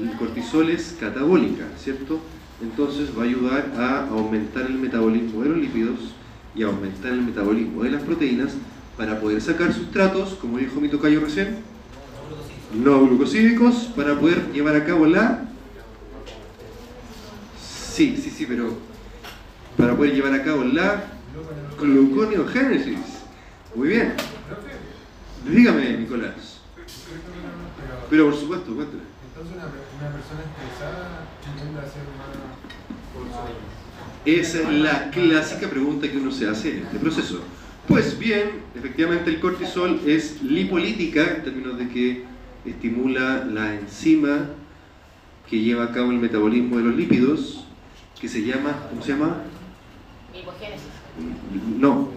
el 0.00 0.16
cortisol 0.18 0.70
es 0.70 0.96
catabólica, 0.98 1.64
¿cierto? 1.78 2.18
Entonces 2.62 3.10
va 3.16 3.22
a 3.22 3.26
ayudar 3.26 3.72
a 3.76 4.08
aumentar 4.08 4.64
el 4.64 4.74
metabolismo 4.78 5.42
de 5.42 5.50
los 5.50 5.58
lípidos 5.58 5.98
y 6.54 6.62
aumentar 6.62 7.12
el 7.12 7.20
metabolismo 7.20 7.82
de 7.82 7.90
las 7.90 8.02
proteínas 8.02 8.52
para 8.96 9.20
poder 9.20 9.42
sacar 9.42 9.74
sustratos, 9.74 10.30
como 10.40 10.56
dijo 10.56 10.80
mi 10.80 10.88
tocayo 10.88 11.20
recién, 11.20 11.58
no 12.72 13.06
glucosídicos, 13.06 13.90
para 13.94 14.18
poder 14.18 14.50
llevar 14.54 14.76
a 14.76 14.84
cabo 14.86 15.04
la... 15.04 15.44
Sí, 17.60 18.18
sí, 18.22 18.30
sí, 18.30 18.46
pero 18.46 18.78
para 19.76 19.94
poder 19.94 20.14
llevar 20.14 20.32
a 20.32 20.42
cabo 20.42 20.64
la 20.64 21.15
gluconeogénesis. 21.78 22.98
Muy 23.74 23.88
bien. 23.88 24.14
Dígame, 25.48 25.98
Nicolás. 25.98 26.60
Pero 28.10 28.30
por 28.30 28.36
supuesto, 28.36 28.74
cuéntame. 28.74 29.02
Entonces 29.28 29.56
una, 29.56 29.66
una 29.66 30.16
persona 30.16 30.40
estresada 30.42 31.26
tiende 31.56 31.80
a 31.80 31.82
ser 31.82 32.02
más 32.16 33.50
Esa 34.24 34.60
es 34.60 34.78
la 34.80 35.10
clásica 35.10 35.68
pregunta 35.68 36.10
que 36.10 36.16
uno 36.16 36.30
se 36.30 36.48
hace 36.48 36.78
en 36.78 36.84
este 36.84 36.98
proceso. 36.98 37.42
Pues 37.86 38.18
bien, 38.18 38.62
efectivamente 38.74 39.30
el 39.30 39.40
cortisol 39.40 40.00
es 40.06 40.42
lipolítica 40.42 41.36
en 41.36 41.44
términos 41.44 41.78
de 41.78 41.88
que 41.88 42.24
estimula 42.64 43.44
la 43.44 43.74
enzima 43.74 44.50
que 45.48 45.60
lleva 45.60 45.84
a 45.84 45.92
cabo 45.92 46.10
el 46.10 46.18
metabolismo 46.18 46.78
de 46.78 46.84
los 46.84 46.96
lípidos, 46.96 47.64
que 48.20 48.28
se 48.28 48.42
llama, 48.42 48.88
¿cómo 48.90 49.02
se 49.02 49.12
llama? 49.12 49.42
No, 51.78 52.08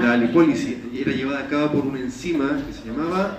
la 0.00 0.16
lipólisis 0.16 0.76
era 0.92 1.12
llevada 1.12 1.40
a 1.40 1.48
cabo 1.48 1.72
por 1.72 1.86
una 1.86 2.00
enzima 2.00 2.60
que 2.66 2.72
se 2.72 2.86
llamaba 2.86 3.38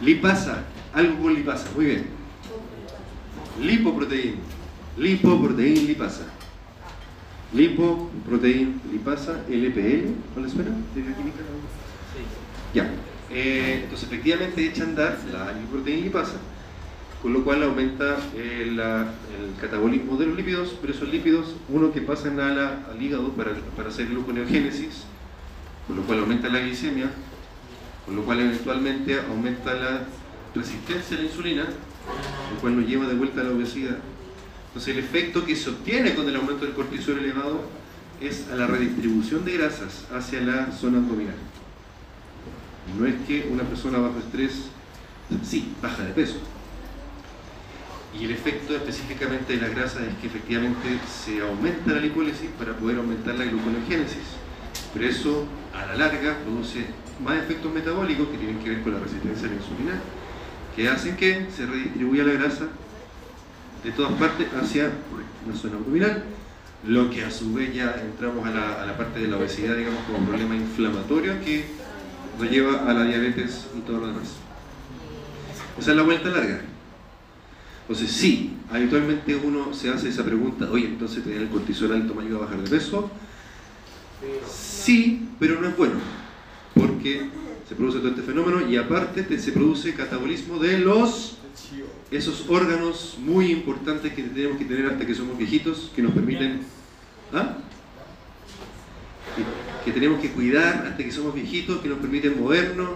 lipasa, 0.00 0.64
algo 0.92 1.22
con 1.22 1.34
lipasa, 1.34 1.68
muy 1.74 1.84
bien. 1.86 2.06
Lipoproteína, 3.60 4.38
lipoproteína 4.98 5.82
lipasa. 5.82 6.24
Lipoproteína 7.52 8.72
lipasa, 8.90 9.44
LPL, 9.48 10.10
¿no 10.34 10.42
les 10.42 10.52
suena? 10.52 10.70
¿De 10.94 11.02
bioquímica? 11.02 11.38
Ya. 12.74 12.90
Eh, 13.30 13.80
entonces, 13.84 14.08
efectivamente 14.08 14.66
echa 14.66 14.82
a 14.82 14.86
andar 14.86 15.18
la 15.32 15.52
lipoproteína 15.52 16.04
lipasa, 16.04 16.38
con 17.24 17.32
lo 17.32 17.42
cual 17.42 17.62
aumenta 17.62 18.18
eh, 18.36 18.64
el 18.68 19.58
catabolismo 19.58 20.18
de 20.18 20.26
los 20.26 20.36
lípidos, 20.36 20.76
pero 20.78 20.92
esos 20.92 21.08
lípidos, 21.08 21.54
uno 21.70 21.90
que 21.90 22.02
pasan 22.02 22.38
a 22.38 22.52
la- 22.52 22.84
al 22.92 23.00
hígado 23.00 23.30
para, 23.30 23.52
para 23.74 23.88
hacer 23.88 24.08
gluconeogénesis, 24.08 25.04
con 25.86 25.96
lo 25.96 26.02
cual 26.02 26.18
aumenta 26.18 26.50
la 26.50 26.60
glicemia, 26.60 27.10
con 28.04 28.16
lo 28.16 28.24
cual 28.24 28.40
eventualmente 28.40 29.18
aumenta 29.20 29.72
la 29.72 30.02
resistencia 30.54 31.16
a 31.16 31.20
la 31.20 31.26
insulina, 31.26 31.62
lo 31.62 32.60
cual 32.60 32.76
nos 32.78 32.86
lleva 32.86 33.06
de 33.08 33.14
vuelta 33.14 33.40
a 33.40 33.44
la 33.44 33.52
obesidad. 33.52 33.96
Entonces 34.66 34.94
el 34.94 35.02
efecto 35.02 35.46
que 35.46 35.56
se 35.56 35.70
obtiene 35.70 36.14
con 36.14 36.28
el 36.28 36.36
aumento 36.36 36.66
del 36.66 36.74
cortisol 36.74 37.20
elevado 37.20 37.62
es 38.20 38.50
a 38.52 38.54
la 38.56 38.66
redistribución 38.66 39.46
de 39.46 39.52
grasas 39.56 40.04
hacia 40.14 40.42
la 40.42 40.70
zona 40.72 40.98
abdominal. 40.98 41.36
No 42.98 43.06
es 43.06 43.14
que 43.26 43.48
una 43.50 43.62
persona 43.62 43.96
bajo 43.96 44.18
estrés, 44.18 44.66
sí, 45.42 45.72
baja 45.80 46.02
de 46.04 46.12
peso. 46.12 46.36
Y 48.18 48.24
el 48.26 48.30
efecto 48.30 48.76
específicamente 48.76 49.54
de 49.56 49.62
las 49.62 49.74
grasas 49.74 50.02
es 50.02 50.14
que 50.20 50.28
efectivamente 50.28 51.00
se 51.08 51.40
aumenta 51.40 51.92
la 51.92 52.00
lipólisis 52.00 52.48
para 52.58 52.72
poder 52.76 52.98
aumentar 52.98 53.34
la 53.34 53.44
gluconeogénesis. 53.44 54.38
Pero 54.92 55.06
eso 55.06 55.46
a 55.74 55.86
la 55.86 55.96
larga 55.96 56.38
produce 56.44 56.86
más 57.22 57.38
efectos 57.38 57.72
metabólicos 57.72 58.28
que 58.28 58.38
tienen 58.38 58.58
que 58.60 58.70
ver 58.70 58.82
con 58.82 58.94
la 58.94 59.00
resistencia 59.00 59.48
a 59.48 59.50
la 59.50 59.56
insulina, 59.56 60.00
que 60.76 60.88
hacen 60.88 61.16
que 61.16 61.48
se 61.54 61.66
redistribuya 61.66 62.24
la 62.24 62.32
grasa 62.34 62.68
de 63.82 63.90
todas 63.92 64.12
partes 64.12 64.46
hacia 64.54 64.84
la 64.84 65.56
zona 65.56 65.76
abdominal, 65.76 66.24
lo 66.86 67.10
que 67.10 67.24
a 67.24 67.30
su 67.30 67.52
vez 67.52 67.74
ya 67.74 67.96
entramos 68.00 68.46
a 68.46 68.50
la, 68.50 68.82
a 68.82 68.86
la 68.86 68.96
parte 68.96 69.20
de 69.20 69.28
la 69.28 69.38
obesidad, 69.38 69.76
digamos, 69.76 70.04
como 70.04 70.26
problema 70.26 70.54
inflamatorio 70.54 71.40
que 71.44 71.66
nos 72.38 72.50
lleva 72.50 72.88
a 72.88 72.92
la 72.92 73.04
diabetes 73.04 73.66
y 73.76 73.80
todo 73.80 73.98
lo 73.98 74.06
demás. 74.08 74.36
Esa 75.78 75.90
es 75.90 75.96
la 75.96 76.02
vuelta 76.02 76.28
larga. 76.28 76.60
Entonces, 77.88 78.10
sí, 78.10 78.52
habitualmente 78.72 79.36
uno 79.36 79.74
se 79.74 79.90
hace 79.90 80.08
esa 80.08 80.24
pregunta, 80.24 80.68
oye, 80.70 80.86
entonces 80.86 81.22
tener 81.22 81.42
el 81.42 81.48
cortisol 81.48 81.92
alto 81.92 82.14
me 82.14 82.22
ayuda 82.24 82.38
a 82.38 82.40
bajar 82.42 82.62
de 82.62 82.70
peso. 82.70 83.10
Sí, 84.50 85.28
pero 85.38 85.60
no 85.60 85.68
es 85.68 85.76
bueno, 85.76 85.94
porque 86.74 87.28
se 87.68 87.74
produce 87.74 87.98
todo 87.98 88.08
este 88.08 88.22
fenómeno 88.22 88.66
y 88.66 88.76
aparte 88.76 89.22
te- 89.22 89.38
se 89.38 89.52
produce 89.52 89.92
catabolismo 89.94 90.58
de 90.58 90.78
los 90.78 91.36
esos 92.10 92.46
órganos 92.48 93.16
muy 93.18 93.50
importantes 93.52 94.12
que 94.14 94.22
tenemos 94.22 94.56
que 94.58 94.64
tener 94.64 94.86
hasta 94.86 95.06
que 95.06 95.14
somos 95.14 95.36
viejitos, 95.36 95.90
que 95.94 96.02
nos 96.02 96.12
permiten... 96.12 96.60
¿Ah? 97.32 97.56
Que, 99.36 99.84
que 99.84 99.92
tenemos 99.92 100.20
que 100.20 100.30
cuidar 100.30 100.86
hasta 100.86 100.96
que 101.04 101.10
somos 101.12 101.34
viejitos, 101.34 101.80
que 101.80 101.88
nos 101.88 101.98
permiten 101.98 102.40
movernos 102.40 102.90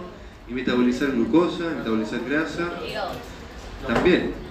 y 0.49 0.53
metabolizar 0.53 1.11
glucosa, 1.11 1.65
metabolizar 1.77 2.21
grasa. 2.27 2.71
También. 3.87 4.48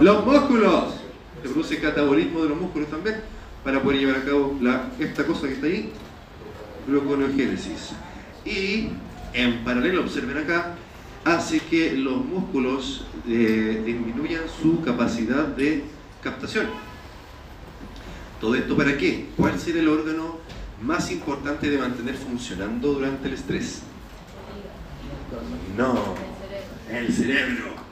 Los 0.00 0.26
músculos. 0.26 0.94
Se 1.42 1.48
produce 1.48 1.80
catabolismo 1.80 2.42
de 2.42 2.48
los 2.50 2.60
músculos 2.60 2.90
también 2.90 3.20
para 3.64 3.82
poder 3.82 4.00
llevar 4.00 4.16
a 4.16 4.24
cabo 4.24 4.56
la, 4.60 4.90
esta 4.98 5.24
cosa 5.24 5.46
que 5.46 5.54
está 5.54 5.66
ahí, 5.66 5.92
gluconeogénesis. 6.86 7.92
Y 8.44 8.88
en 9.32 9.64
paralelo, 9.64 10.02
observen 10.02 10.38
acá, 10.38 10.74
hace 11.24 11.60
que 11.60 11.92
los 11.92 12.24
músculos 12.24 13.06
eh, 13.28 13.82
disminuyan 13.84 14.42
su 14.60 14.82
capacidad 14.82 15.46
de 15.46 15.84
captación. 16.22 16.66
¿Todo 18.40 18.54
esto 18.54 18.76
para 18.76 18.96
qué? 18.98 19.28
¿Cuál 19.36 19.58
será 19.58 19.78
el 19.78 19.88
órgano 19.88 20.38
más 20.82 21.10
importante 21.10 21.70
de 21.70 21.78
mantener 21.78 22.16
funcionando 22.16 22.92
durante 22.92 23.28
el 23.28 23.34
estrés? 23.34 23.82
No, 25.76 26.14
el 26.90 27.12
cerebro. 27.12 27.85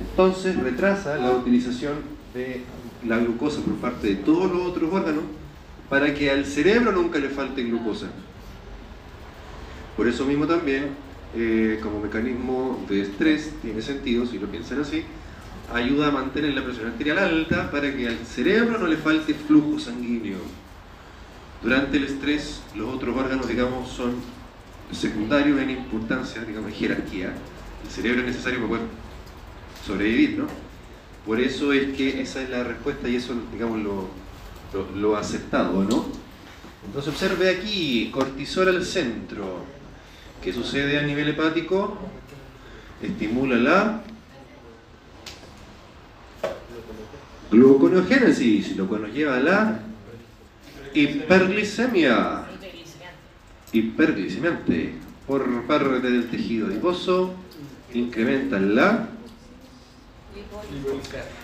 Entonces 0.00 0.56
retrasa 0.56 1.16
la 1.16 1.30
utilización 1.30 1.94
de 2.34 2.62
la 3.06 3.18
glucosa 3.18 3.60
por 3.60 3.74
parte 3.76 4.08
de 4.08 4.16
todos 4.16 4.50
los 4.50 4.62
otros 4.62 4.92
órganos 4.92 5.24
para 5.88 6.12
que 6.14 6.30
al 6.30 6.44
cerebro 6.44 6.92
nunca 6.92 7.18
le 7.18 7.28
falte 7.28 7.62
glucosa. 7.62 8.06
Por 9.96 10.08
eso 10.08 10.24
mismo 10.24 10.46
también, 10.46 10.88
eh, 11.36 11.78
como 11.82 12.00
mecanismo 12.00 12.84
de 12.88 13.02
estrés, 13.02 13.52
tiene 13.62 13.80
sentido, 13.80 14.26
si 14.26 14.38
lo 14.38 14.48
piensan 14.48 14.80
así, 14.80 15.04
ayuda 15.72 16.08
a 16.08 16.10
mantener 16.10 16.54
la 16.54 16.64
presión 16.64 16.88
arterial 16.88 17.18
alta 17.18 17.70
para 17.70 17.94
que 17.94 18.08
al 18.08 18.18
cerebro 18.26 18.78
no 18.78 18.86
le 18.88 18.96
falte 18.96 19.34
flujo 19.34 19.78
sanguíneo. 19.78 20.38
Durante 21.62 21.96
el 21.96 22.04
estrés, 22.04 22.60
los 22.74 22.92
otros 22.92 23.16
órganos, 23.16 23.46
digamos, 23.46 23.88
son 23.88 24.14
secundarios 24.90 25.60
en 25.60 25.70
importancia, 25.70 26.42
digamos, 26.42 26.70
en 26.72 26.76
jerarquía. 26.76 27.32
El 27.84 27.90
cerebro 27.90 28.20
es 28.20 28.26
necesario 28.26 28.58
para 28.58 28.68
poder 28.68 29.03
sobrevivir, 29.84 30.38
¿no? 30.38 30.46
Por 31.26 31.40
eso 31.40 31.72
es 31.72 31.96
que 31.96 32.20
esa 32.20 32.42
es 32.42 32.50
la 32.50 32.64
respuesta 32.64 33.08
y 33.08 33.16
eso, 33.16 33.34
digamos, 33.52 33.80
lo, 33.82 34.08
lo, 34.96 35.16
aceptado, 35.16 35.82
¿no? 35.84 36.06
Entonces 36.86 37.12
observe 37.12 37.50
aquí, 37.50 38.10
cortisol 38.12 38.68
al 38.68 38.84
centro. 38.84 39.64
¿Qué 40.42 40.52
sucede 40.52 40.98
a 40.98 41.02
nivel 41.02 41.28
hepático? 41.28 41.96
Estimula 43.02 43.56
la 43.56 44.02
gluconeogénesis, 47.50 48.76
lo 48.76 48.86
cual 48.86 49.02
nos 49.02 49.14
lleva 49.14 49.36
a 49.36 49.40
la 49.40 49.80
hiperglicemia. 50.92 52.44
Hiperglicemiante. 53.72 54.94
Por 55.26 55.62
parte 55.62 56.10
del 56.10 56.28
tejido 56.28 56.66
adiposo, 56.66 57.32
incrementa 57.94 58.60
la 58.60 59.08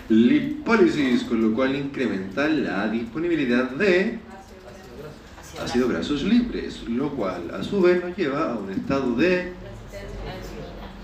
lipólisis, 0.09 1.23
con 1.23 1.41
lo 1.41 1.55
cual 1.55 1.75
incrementa 1.75 2.47
la 2.47 2.87
disponibilidad 2.87 3.69
de 3.71 4.19
ácidos 5.61 5.89
grasos 5.89 6.23
libres, 6.23 6.83
lo 6.87 7.09
cual 7.11 7.53
a 7.53 7.63
su 7.63 7.81
vez 7.81 8.03
nos 8.03 8.17
lleva 8.17 8.53
a 8.53 8.55
un 8.55 8.71
estado 8.71 9.15
de. 9.15 9.53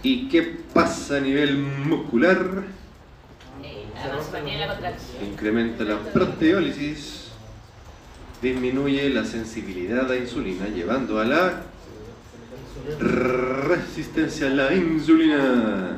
¿y 0.04 0.30
qué 0.30 0.41
pasa 0.73 1.17
a 1.17 1.19
nivel 1.19 1.58
muscular? 1.58 2.63
Incrementa 5.26 5.84
la 5.84 5.97
proteólisis, 6.00 7.30
disminuye 8.41 9.10
la 9.10 9.26
sensibilidad 9.26 10.10
a 10.10 10.15
insulina, 10.15 10.67
llevando 10.67 11.19
a 11.19 11.26
la 11.26 11.63
resistencia 13.00 14.47
a 14.47 14.52
la 14.52 14.73
insulina. 14.73 15.97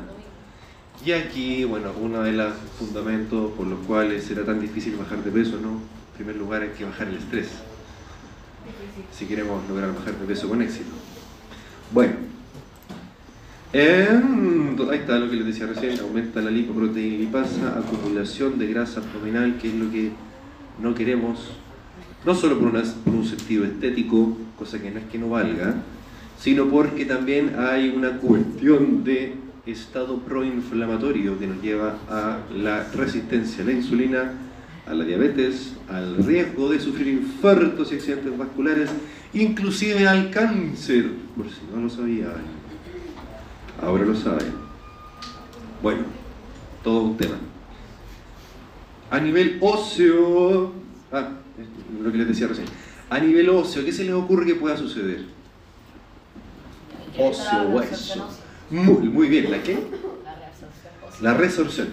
Y 1.04 1.12
aquí, 1.12 1.64
bueno, 1.64 1.92
uno 1.98 2.22
de 2.22 2.32
los 2.32 2.52
fundamentos 2.78 3.52
por 3.52 3.66
los 3.66 3.78
cuales 3.86 4.22
será 4.22 4.44
tan 4.44 4.60
difícil 4.60 4.96
bajar 4.96 5.24
de 5.24 5.30
peso, 5.30 5.58
¿no? 5.60 5.70
En 5.70 6.14
primer 6.16 6.36
lugar 6.36 6.60
hay 6.60 6.70
que 6.70 6.84
bajar 6.84 7.08
el 7.08 7.16
estrés, 7.16 7.48
si 9.10 9.24
queremos 9.24 9.66
lograr 9.66 9.94
bajar 9.94 10.14
de 10.14 10.26
peso 10.26 10.46
con 10.46 10.60
éxito. 10.60 10.90
Bueno, 11.90 12.12
em, 13.72 14.76
ahí 14.90 14.98
está 14.98 15.18
lo 15.18 15.30
que 15.30 15.36
les 15.36 15.46
decía 15.46 15.66
recién, 15.66 15.98
aumenta 16.00 16.42
la 16.42 16.50
lipoproteína 16.50 17.18
lipasa, 17.18 17.78
acumulación 17.78 18.58
de 18.58 18.66
grasa 18.66 19.00
abdominal, 19.00 19.56
que 19.56 19.68
es 19.68 19.74
lo 19.74 19.90
que 19.90 20.10
no 20.82 20.94
queremos, 20.94 21.52
no 22.26 22.34
solo 22.34 22.58
por, 22.58 22.72
por 22.72 23.14
un 23.14 23.24
sentido 23.24 23.64
estético, 23.64 24.36
cosa 24.58 24.78
que 24.78 24.90
no 24.90 24.98
es 24.98 25.06
que 25.06 25.18
no 25.18 25.30
valga, 25.30 25.76
sino 26.38 26.66
porque 26.66 27.06
también 27.06 27.54
hay 27.58 27.88
una 27.88 28.18
cuestión 28.18 29.02
de 29.02 29.49
estado 29.72 30.18
proinflamatorio 30.18 31.38
que 31.38 31.46
nos 31.46 31.62
lleva 31.62 31.96
a 32.08 32.38
la 32.54 32.84
resistencia 32.92 33.62
a 33.62 33.66
la 33.66 33.72
insulina 33.72 34.32
a 34.90 34.94
la 34.94 35.04
diabetes, 35.04 35.74
al 35.88 36.16
riesgo 36.16 36.68
de 36.68 36.80
sufrir 36.80 37.08
infartos 37.08 37.92
y 37.92 37.94
accidentes 37.94 38.36
vasculares, 38.36 38.90
inclusive 39.32 40.08
al 40.08 40.30
cáncer, 40.30 41.10
por 41.36 41.48
si 41.48 41.60
no 41.72 41.82
lo 41.82 41.88
sabían. 41.88 42.60
Ahora 43.80 44.04
lo 44.04 44.16
saben. 44.16 44.52
Bueno, 45.80 46.02
todo 46.82 47.02
un 47.02 47.16
tema. 47.16 47.36
A 49.10 49.20
nivel 49.20 49.58
óseo, 49.60 50.72
ah, 51.12 51.28
lo 52.02 52.10
que 52.10 52.18
les 52.18 52.28
decía 52.28 52.48
recién. 52.48 52.66
A 53.08 53.18
nivel 53.18 53.48
óseo, 53.48 53.84
¿qué 53.84 53.92
se 53.92 54.04
les 54.04 54.12
ocurre 54.12 54.46
que 54.46 54.54
pueda 54.56 54.76
suceder? 54.76 55.24
Óseo, 57.16 57.68
hueso. 57.70 58.28
Muy, 58.70 59.08
muy 59.08 59.28
bien, 59.28 59.50
¿la 59.50 59.62
qué? 59.62 59.78
La 61.20 61.34
resorción. 61.34 61.88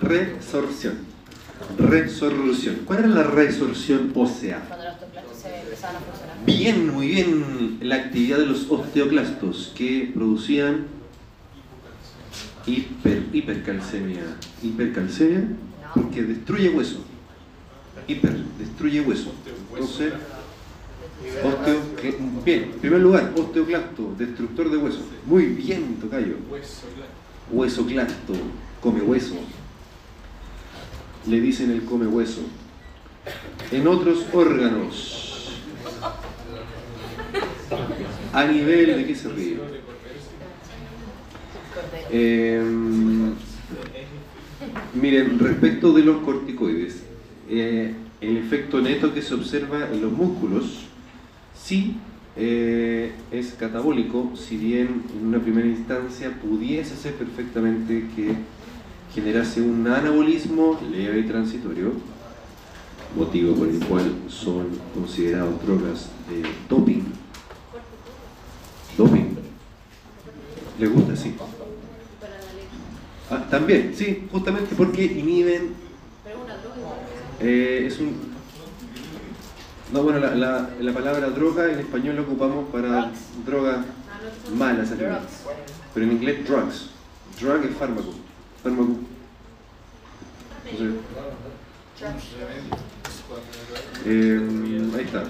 Resorción. 0.00 0.98
Resorción. 1.78 2.76
¿Cuál 2.84 3.00
era 3.00 3.08
la 3.08 3.22
resorción 3.24 4.12
ósea? 4.14 4.64
Cuando 4.68 4.84
los 4.84 4.94
osteoclastos 4.94 5.36
se 5.38 5.60
empezaban 5.60 5.96
a 5.96 6.00
funcionar. 6.00 6.36
Bien, 6.44 6.94
muy 6.94 7.08
bien. 7.08 7.78
La 7.82 7.96
actividad 7.96 8.38
de 8.38 8.46
los 8.46 8.70
osteoclastos 8.70 9.72
que 9.74 10.10
producían 10.14 10.86
hiper, 12.66 13.24
hipercalcemia. 13.32 14.22
Hipercalcemia 14.62 15.44
porque 15.94 16.22
destruye 16.22 16.68
hueso. 16.68 17.04
Hiper, 18.06 18.36
destruye 18.58 19.00
hueso. 19.00 19.32
Entonces, 19.72 20.12
osteo, 21.44 21.80
bien, 22.44 22.64
en 22.64 22.78
primer 22.80 23.00
lugar, 23.00 23.32
osteoclasto, 23.36 24.14
destructor 24.18 24.70
de 24.70 24.76
hueso. 24.76 25.00
Muy 25.26 25.46
bien, 25.46 25.96
tocayo. 26.00 26.36
Hueso. 26.50 26.86
Huesoclasto, 27.50 28.34
come 28.80 29.00
hueso. 29.00 29.34
Le 31.26 31.40
dicen 31.40 31.70
el 31.70 31.84
come 31.84 32.06
hueso. 32.06 32.42
En 33.70 33.86
otros 33.86 34.24
órganos, 34.32 35.52
a 38.32 38.44
nivel 38.44 38.96
de 38.96 39.06
qué 39.06 39.14
se 39.14 39.28
ríe. 39.28 39.58
Eh, 42.10 42.62
miren, 44.94 45.38
respecto 45.38 45.92
de 45.92 46.02
los 46.02 46.22
corticoides, 46.22 47.02
eh, 47.48 47.94
el 48.20 48.36
efecto 48.36 48.80
neto 48.80 49.12
que 49.14 49.22
se 49.22 49.34
observa 49.34 49.88
en 49.92 50.02
los 50.02 50.12
músculos 50.12 50.89
sí 51.62 51.96
eh, 52.36 53.12
es 53.30 53.54
catabólico, 53.58 54.32
si 54.36 54.56
bien 54.56 55.04
en 55.16 55.26
una 55.26 55.40
primera 55.40 55.66
instancia 55.66 56.32
pudiese 56.40 56.96
ser 56.96 57.14
perfectamente 57.14 58.06
que 58.14 58.34
generase 59.14 59.60
un 59.60 59.86
anabolismo 59.86 60.78
leve 60.90 61.20
y 61.20 61.24
transitorio, 61.24 61.92
motivo 63.16 63.54
por 63.56 63.68
el 63.68 63.84
cual 63.84 64.14
son 64.28 64.68
considerados 64.94 65.60
drogas 65.64 66.08
de 66.28 66.42
doping. 66.68 67.02
Doping. 68.96 69.36
¿Le 70.78 70.86
gusta? 70.86 71.16
Sí. 71.16 71.34
Ah, 73.28 73.46
también, 73.50 73.92
sí, 73.94 74.26
justamente 74.30 74.74
porque 74.76 75.04
inhiben, 75.04 75.74
eh, 77.40 77.84
es 77.86 77.98
un... 77.98 78.29
No, 79.92 80.02
bueno, 80.04 80.20
la, 80.20 80.34
la- 80.34 80.70
la 80.80 80.92
palabra 80.92 81.30
droga 81.30 81.70
en 81.72 81.80
español 81.80 82.16
la 82.16 82.22
ocupamos 82.22 82.68
para 82.70 82.88
Drugs. 83.06 83.18
drogas 83.46 83.78
no, 84.48 84.56
malas. 84.56 84.90
Drugs. 84.90 85.44
pero 85.92 86.06
en 86.06 86.12
inglés 86.12 86.46
drugs. 86.48 86.90
Drug 87.40 87.64
es 87.64 87.76
fármaco. 87.76 88.14
Fármaco. 88.62 88.96
Entonces, 90.70 91.00
eh, 94.06 94.40
ahí 94.96 95.04
está. 95.04 95.24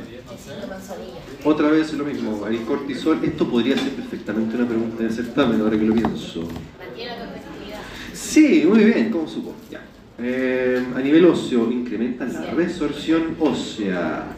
Otra 1.44 1.70
vez 1.70 1.92
lo 1.94 2.04
mismo, 2.04 2.46
el 2.46 2.62
cortisol, 2.64 3.18
esto 3.24 3.48
podría 3.50 3.76
ser 3.76 3.90
perfectamente 3.92 4.56
una 4.56 4.66
pregunta 4.68 5.02
de 5.02 5.10
certamen 5.10 5.60
ahora 5.60 5.78
que 5.78 5.84
lo 5.84 5.94
pienso. 5.94 6.42
Mantiene 6.78 7.16
la 7.18 7.24
competitividad. 7.24 7.80
Sí, 8.12 8.64
muy 8.68 8.84
bien, 8.84 9.10
¿cómo 9.10 9.26
supo? 9.26 9.54
Ya. 9.70 9.80
Eh, 10.18 10.84
a 10.94 11.00
nivel 11.00 11.24
óseo, 11.24 11.70
incrementa 11.72 12.26
la 12.26 12.42
resorción 12.50 13.36
ósea. 13.40 14.36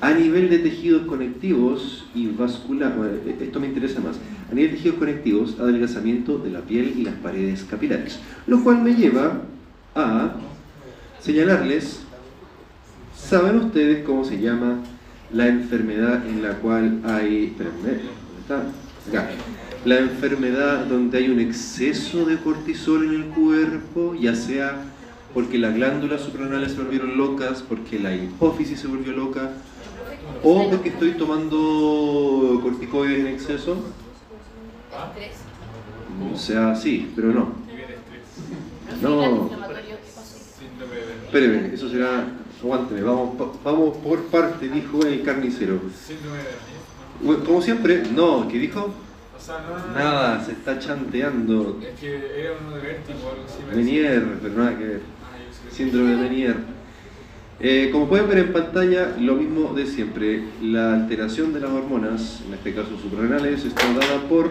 A 0.00 0.12
nivel 0.12 0.48
de 0.48 0.60
tejidos 0.60 1.02
conectivos 1.02 2.06
y 2.14 2.28
vascular, 2.28 2.94
eh, 3.26 3.36
esto 3.40 3.60
me 3.60 3.66
interesa 3.66 4.00
más. 4.00 4.16
A 4.50 4.54
nivel 4.54 4.70
de 4.70 4.76
tejidos 4.78 4.98
conectivos, 4.98 5.60
adelgazamiento 5.60 6.38
de 6.38 6.50
la 6.50 6.60
piel 6.60 6.94
y 6.96 7.02
las 7.02 7.14
paredes 7.16 7.64
capilares. 7.64 8.18
Lo 8.46 8.64
cual 8.64 8.82
me 8.82 8.94
lleva 8.94 9.42
a 9.94 10.32
señalarles, 11.20 12.00
¿saben 13.14 13.56
ustedes 13.56 14.02
cómo 14.04 14.24
se 14.24 14.40
llama 14.40 14.78
la 15.32 15.48
enfermedad 15.48 16.26
en 16.26 16.42
la 16.42 16.54
cual 16.54 17.00
hay... 17.04 17.54
La 19.84 19.98
enfermedad 19.98 20.86
donde 20.86 21.18
hay 21.18 21.28
un 21.28 21.40
exceso 21.40 22.24
de 22.24 22.38
cortisol 22.38 23.04
en 23.04 23.14
el 23.14 23.24
cuerpo, 23.26 24.14
ya 24.14 24.34
sea 24.34 24.82
porque 25.32 25.58
las 25.58 25.74
glándulas 25.74 26.22
suprarrenales 26.22 26.72
se 26.72 26.82
volvieron 26.82 27.16
locas, 27.16 27.62
porque 27.66 27.98
la 27.98 28.14
hipófisis 28.14 28.80
se 28.80 28.88
volvió 28.88 29.12
loca, 29.12 29.52
o 30.42 30.70
porque 30.70 30.88
estoy 30.90 31.12
tomando 31.12 32.60
corticoides 32.62 33.20
en 33.20 33.26
exceso. 33.28 33.76
Estrés. 35.08 35.36
O 36.32 36.36
sea, 36.36 36.74
sí, 36.74 37.12
pero 37.14 37.32
no. 37.32 37.52
No. 39.00 39.50
Espéreme, 41.26 41.74
eso 41.74 41.88
será... 41.88 42.26
Aguánteme, 42.62 43.00
vamos, 43.02 43.38
vamos 43.64 43.96
por 43.98 44.22
parte, 44.24 44.68
dijo 44.68 45.00
el 45.06 45.22
carnicero. 45.22 45.80
Síndrome 46.06 46.38
de 46.38 46.44
Bueno, 47.22 47.44
Como 47.44 47.62
siempre, 47.62 48.02
no, 48.14 48.46
¿qué 48.48 48.58
dijo? 48.58 48.92
O 49.34 49.40
sea, 49.40 49.64
no. 49.66 49.94
Nada, 49.94 50.44
se 50.44 50.52
está 50.52 50.78
chanteando. 50.78 51.80
Es 51.82 51.98
que 51.98 52.16
era 52.16 52.52
uno 52.60 52.76
de 52.76 52.82
vértigo 52.82 53.18
o 53.26 53.30
algo 53.30 53.44
así. 53.46 53.74
Menier, 53.74 54.38
pero 54.42 54.54
nada 54.56 54.76
que 54.76 54.84
ver. 54.84 55.00
Ah. 55.22 55.72
Síndrome 55.72 56.10
de 56.10 56.16
Menier. 56.16 56.56
Eh, 57.62 57.90
como 57.92 58.08
pueden 58.08 58.26
ver 58.26 58.38
en 58.38 58.52
pantalla, 58.54 59.14
lo 59.20 59.34
mismo 59.34 59.74
de 59.74 59.86
siempre. 59.86 60.44
La 60.62 60.94
alteración 60.94 61.52
de 61.52 61.60
las 61.60 61.70
hormonas, 61.70 62.40
en 62.46 62.54
este 62.54 62.74
caso 62.74 62.98
suprarrenales, 62.98 63.66
está 63.66 63.86
dada 63.92 64.22
por 64.28 64.50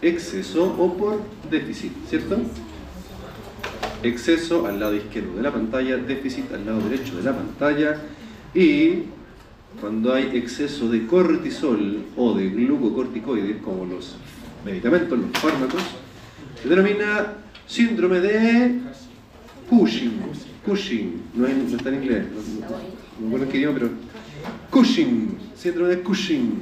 exceso 0.00 0.74
o 0.78 0.96
por 0.96 1.20
déficit, 1.50 1.92
¿cierto? 2.08 2.38
Exceso 4.02 4.66
al 4.66 4.80
lado 4.80 4.94
izquierdo 4.94 5.36
de 5.36 5.42
la 5.42 5.52
pantalla, 5.52 5.98
déficit 5.98 6.50
al 6.52 6.64
lado 6.64 6.80
derecho 6.88 7.16
de 7.16 7.22
la 7.24 7.36
pantalla 7.36 8.00
y 8.54 9.02
cuando 9.78 10.14
hay 10.14 10.30
exceso 10.34 10.88
de 10.88 11.06
cortisol 11.06 12.04
o 12.16 12.32
de 12.34 12.48
glucocorticoides, 12.48 13.58
como 13.62 13.84
los 13.84 14.16
medicamentos, 14.64 15.18
los 15.18 15.30
fármacos, 15.32 15.82
se 16.62 16.68
denomina 16.70 17.34
síndrome 17.66 18.20
de 18.20 18.80
Cushing. 19.68 20.55
Cushing, 20.66 21.22
no, 21.34 21.46
es- 21.46 21.56
no 21.56 21.76
está 21.76 21.88
en 21.90 21.94
inglés, 22.02 22.24
no, 22.34 23.28
me 23.28 23.36
acuerdo 23.36 23.54
en 23.54 23.74
pero 23.74 23.90
Cushing, 24.70 25.28
síndrome 25.54 25.90
de 25.90 26.00
Cushing, 26.02 26.60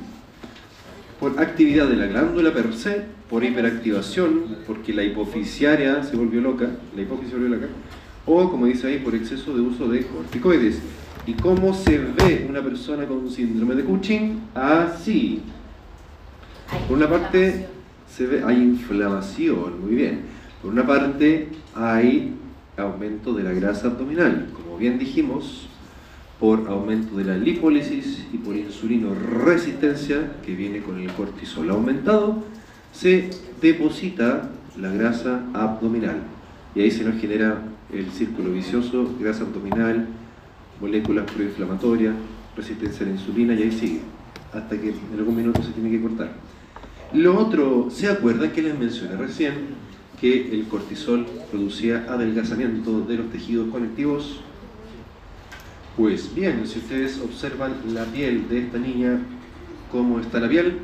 por 1.18 1.38
actividad 1.40 1.88
de 1.88 1.96
la 1.96 2.06
glándula 2.06 2.52
per 2.52 2.72
se, 2.74 3.02
por 3.30 3.42
hiperactivación, 3.42 4.58
porque 4.66 4.92
la 4.92 5.02
hipofisiaria 5.02 6.02
se 6.04 6.16
volvió 6.16 6.40
loca, 6.40 6.68
la 6.94 7.02
hipófisis 7.02 7.30
se 7.30 7.36
volvió 7.38 7.56
loca, 7.56 7.68
o 8.26 8.50
como 8.50 8.66
dice 8.66 8.86
ahí, 8.88 8.98
por 8.98 9.14
exceso 9.14 9.54
de 9.54 9.60
uso 9.62 9.88
de 9.88 10.06
corticoides. 10.06 10.78
¿Y 11.26 11.32
cómo 11.32 11.72
se 11.72 11.96
ve 11.98 12.46
una 12.48 12.62
persona 12.62 13.06
con 13.06 13.30
síndrome 13.30 13.74
de 13.74 13.84
Cushing? 13.84 14.40
Así. 14.54 15.40
Por 16.86 16.98
una 16.98 17.08
parte 17.08 17.66
se 18.14 18.26
ve, 18.26 18.42
hay 18.46 18.56
inflamación, 18.56 19.80
muy 19.80 19.94
bien. 19.94 20.20
Por 20.62 20.72
una 20.72 20.86
parte 20.86 21.48
hay 21.74 22.34
aumento 22.76 23.32
de 23.32 23.42
la 23.42 23.52
grasa 23.52 23.88
abdominal, 23.88 24.48
como 24.52 24.76
bien 24.76 24.98
dijimos, 24.98 25.68
por 26.40 26.68
aumento 26.68 27.16
de 27.16 27.24
la 27.24 27.36
lipólisis 27.36 28.26
y 28.32 28.38
por 28.38 28.56
insulino 28.56 29.14
resistencia 29.14 30.32
que 30.44 30.54
viene 30.54 30.80
con 30.80 30.98
el 31.00 31.10
cortisol 31.12 31.70
aumentado, 31.70 32.42
se 32.92 33.30
deposita 33.60 34.50
la 34.78 34.90
grasa 34.90 35.42
abdominal 35.52 36.16
y 36.74 36.80
ahí 36.80 36.90
se 36.90 37.04
nos 37.04 37.20
genera 37.20 37.62
el 37.92 38.10
círculo 38.10 38.50
vicioso, 38.50 39.14
grasa 39.20 39.44
abdominal, 39.44 40.06
moléculas 40.80 41.30
proinflamatorias, 41.30 42.14
resistencia 42.56 43.06
a 43.06 43.08
la 43.08 43.14
insulina 43.14 43.54
y 43.54 43.62
ahí 43.62 43.72
sigue, 43.72 44.00
hasta 44.52 44.76
que 44.76 44.90
en 44.90 45.18
algún 45.18 45.36
minuto 45.36 45.62
se 45.62 45.70
tiene 45.70 45.90
que 45.90 46.02
cortar. 46.02 46.32
Lo 47.12 47.38
otro, 47.38 47.88
¿se 47.90 48.08
acuerdan 48.08 48.50
que 48.50 48.62
les 48.62 48.76
mencioné 48.76 49.16
recién 49.16 49.52
que 50.20 50.52
el 50.52 50.66
cortisol 50.68 51.26
producía 51.50 52.06
adelgazamiento 52.08 53.00
de 53.00 53.16
los 53.16 53.30
tejidos 53.30 53.70
conectivos? 53.70 54.40
Pues 55.96 56.34
bien, 56.34 56.66
si 56.66 56.78
ustedes 56.78 57.20
observan 57.20 57.74
la 57.92 58.04
piel 58.04 58.48
de 58.48 58.60
esta 58.60 58.78
niña, 58.78 59.20
¿cómo 59.90 60.18
está 60.20 60.40
la 60.40 60.48
piel? 60.48 60.78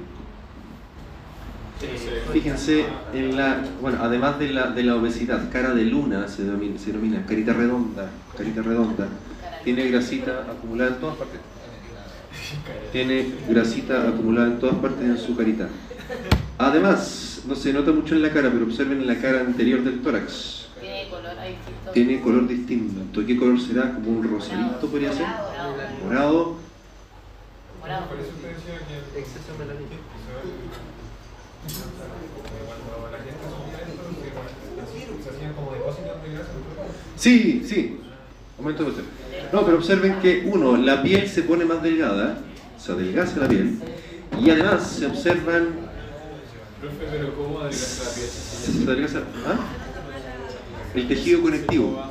Fíjense 2.33 2.85
en 3.15 3.37
la, 3.37 3.65
bueno, 3.81 3.99
además 4.03 4.39
de 4.39 4.53
la, 4.53 4.71
de 4.71 4.83
la 4.83 4.97
obesidad, 4.97 5.51
cara 5.51 5.75
de 5.75 5.85
luna 5.85 6.29
se 6.29 6.45
denomina, 6.45 6.79
se 6.79 6.93
denomina 6.93 7.25
carita 7.25 7.55
redonda, 7.55 8.11
carita 8.37 8.63
redonda. 8.63 9.09
Tiene 9.65 9.89
grasita 9.89 10.47
acumulada 10.49 10.91
en 10.91 11.01
todas 11.01 11.17
partes. 11.17 11.41
Tiene 12.93 13.27
grasita 13.49 14.09
acumulada 14.09 14.49
en 14.49 14.59
todas 14.59 14.77
partes 14.77 15.05
en 15.05 15.19
su 15.19 15.35
carita. 15.35 15.69
Además, 16.59 17.30
no 17.47 17.55
se 17.55 17.73
nota 17.73 17.93
mucho 17.93 18.15
en 18.15 18.23
la 18.23 18.31
cara, 18.31 18.51
pero 18.53 18.65
observen 18.67 19.07
la 19.07 19.19
cara 19.19 19.41
anterior 19.41 19.83
del 19.83 20.01
tórax. 20.01 20.69
Tiene 20.81 21.09
color 21.09 21.39
ahí 21.39 21.53
distinto. 21.57 21.91
Tiene 21.93 22.21
color 22.21 22.49
distinto. 22.49 23.27
¿Qué 23.27 23.37
color 23.37 23.61
será? 23.61 23.95
Como 23.95 24.11
un 24.11 24.29
rosadito 24.31 24.87
podría 24.89 25.13
ser. 25.13 25.27
Morado, 25.27 25.75
Morado. 26.05 26.57
morado. 27.81 28.07
Por 28.07 28.19
eso 28.19 28.31
te 28.41 28.49
decía 28.49 28.79
que 28.87 29.21
Exceso 29.21 29.53
de 29.53 29.59
melanina. 29.59 29.97
cuando 32.67 33.11
la 33.11 33.19
gente 33.19 33.41
esto, 34.99 35.13
se 35.23 35.31
hacían 35.37 35.53
como 35.55 35.73
depósitos 35.73 36.23
de 36.23 36.33
grasa. 36.33 36.51
Sí, 37.17 37.63
sí. 37.67 38.01
Momento 38.59 38.85
de. 38.85 39.03
No, 39.53 39.65
pero 39.65 39.77
observen 39.79 40.21
que 40.21 40.45
uno, 40.47 40.77
la 40.77 41.03
piel 41.03 41.29
se 41.29 41.43
pone 41.43 41.65
más 41.65 41.83
delgada, 41.83 42.39
se 42.79 42.93
adelgaza 42.93 43.41
la 43.41 43.49
piel, 43.49 43.79
y 44.41 44.51
además 44.51 44.87
se 44.87 45.07
observan. 45.07 45.90
Profe, 46.81 46.97
pero 47.11 47.35
¿cómo 47.37 47.61
adelgazar 47.61 48.07
la 48.09 48.15
piel? 48.15 48.29
Se 48.29 48.91
adelgaza. 48.91 49.19
¿ah? 49.47 49.59
El 50.95 51.09
tejido 51.09 51.43
conectivo. 51.43 52.03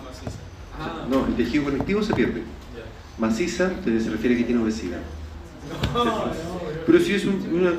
No, 1.10 1.26
el 1.26 1.36
tejido 1.36 1.64
conectivo 1.66 2.04
se 2.04 2.14
pierde. 2.14 2.44
Maciza 3.18 3.72
se 3.84 4.10
refiere 4.10 4.36
a 4.36 4.38
que 4.38 4.44
tiene 4.46 4.62
obesidad. 4.62 5.00
No, 5.94 6.06
no, 6.06 6.24
Pero 6.86 7.00
si 7.00 7.14
es 7.16 7.26
un- 7.26 7.46
una. 7.54 7.74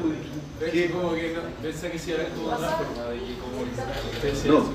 Pensé 1.63 1.91
que 1.91 1.99
sí 1.99 2.11
era 2.13 2.25
como 2.29 2.51
que 2.51 4.45
como 4.45 4.59
No. 4.59 4.71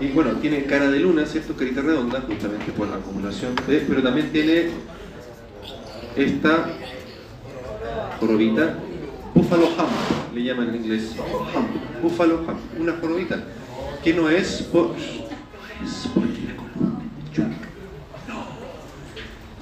Y 0.00 0.08
bueno, 0.12 0.32
tiene 0.36 0.64
cara 0.64 0.88
de 0.88 1.00
luna, 1.00 1.26
¿cierto? 1.26 1.56
Carita 1.56 1.80
redonda, 1.82 2.20
justamente 2.20 2.70
por 2.72 2.86
la 2.86 2.96
acumulación 2.96 3.56
de. 3.66 3.78
Pero 3.80 4.02
también 4.02 4.30
tiene 4.30 4.68
esta 6.14 6.68
jorobita, 8.20 8.76
buffalo 9.36 9.66
hump, 9.66 10.34
le 10.34 10.42
llaman 10.44 10.70
en 10.70 10.76
inglés. 10.76 11.14
Hump, 11.18 12.02
buffalo 12.02 12.36
hump, 12.38 12.58
una 12.80 12.94
jorobita, 12.94 13.44
que 14.02 14.14
no 14.14 14.30
es 14.30 14.62
por. 14.62 14.94
es 14.96 16.08
porque 16.14 16.40
la 16.48 16.56
columna 16.56 17.02
es 17.22 17.32
chunca, 17.32 17.68
no, 18.26 18.46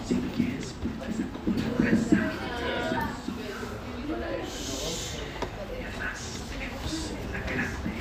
sino 0.07 0.21
que 0.37 0.43
es 0.59 0.75
porque 0.79 1.13
se 1.13 1.25
acumula 1.25 1.65
grasa. 1.81 2.31
Y 3.99 5.83
además 5.83 6.19
tenemos 6.51 6.93
la 7.33 7.41
grande 7.53 7.93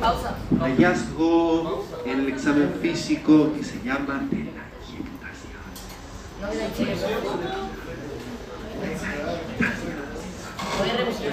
Pausa. 0.00 0.36
hallazgo 0.60 1.86
en 2.04 2.20
el 2.20 2.28
examen 2.28 2.70
físico 2.82 3.52
que 3.56 3.64
se 3.64 3.82
llama 3.82 4.26
telangiectasia. 4.28 4.45
No 6.56 6.62
queda 6.62 6.68
en 6.68 6.74
Chile. 6.74 6.96
Voy 10.78 10.88
a 10.88 10.96
repetir. 10.96 11.32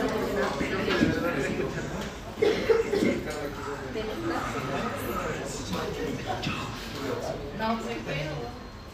No, 7.58 7.68
soy 7.80 7.96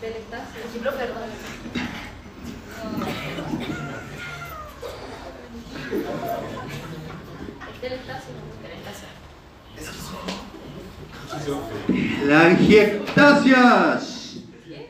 Delectasia. 0.01 0.61
Sí, 0.71 0.80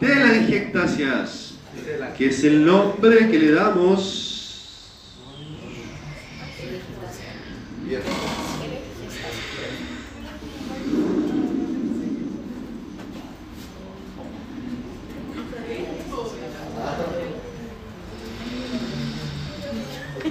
Telangiectasias. 0.10 1.54
Telangiectasias. 1.86 2.18
Que 2.18 2.28
es 2.28 2.44
el 2.44 2.66
nombre 2.66 3.30
que 3.30 3.40
le 3.40 3.52
damos 3.52 4.30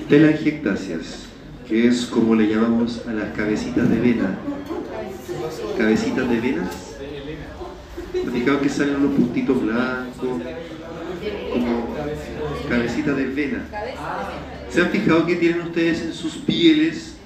telangiectasias, 0.08 1.26
que 1.68 1.86
es 1.86 2.06
como 2.06 2.34
le 2.34 2.48
llamamos 2.48 3.02
a 3.06 3.12
las 3.12 3.34
cabecitas 3.36 3.88
de 3.90 4.00
vena. 4.00 4.38
Cabecitas 5.76 6.28
de 6.28 6.40
venas. 6.40 6.87
¿Te 8.28 8.34
has 8.34 8.40
fijado 8.40 8.60
que 8.60 8.68
salen 8.68 8.96
unos 8.96 9.16
puntitos 9.16 9.62
blancos? 9.62 10.42
Como 11.50 11.96
cabecita 12.68 13.12
de 13.14 13.24
vena. 13.24 13.64
¿Se 14.68 14.82
han 14.82 14.90
fijado 14.90 15.24
que 15.24 15.36
tienen 15.36 15.62
ustedes 15.62 16.02
en 16.02 16.12
sus 16.12 16.34
pieles 16.34 17.16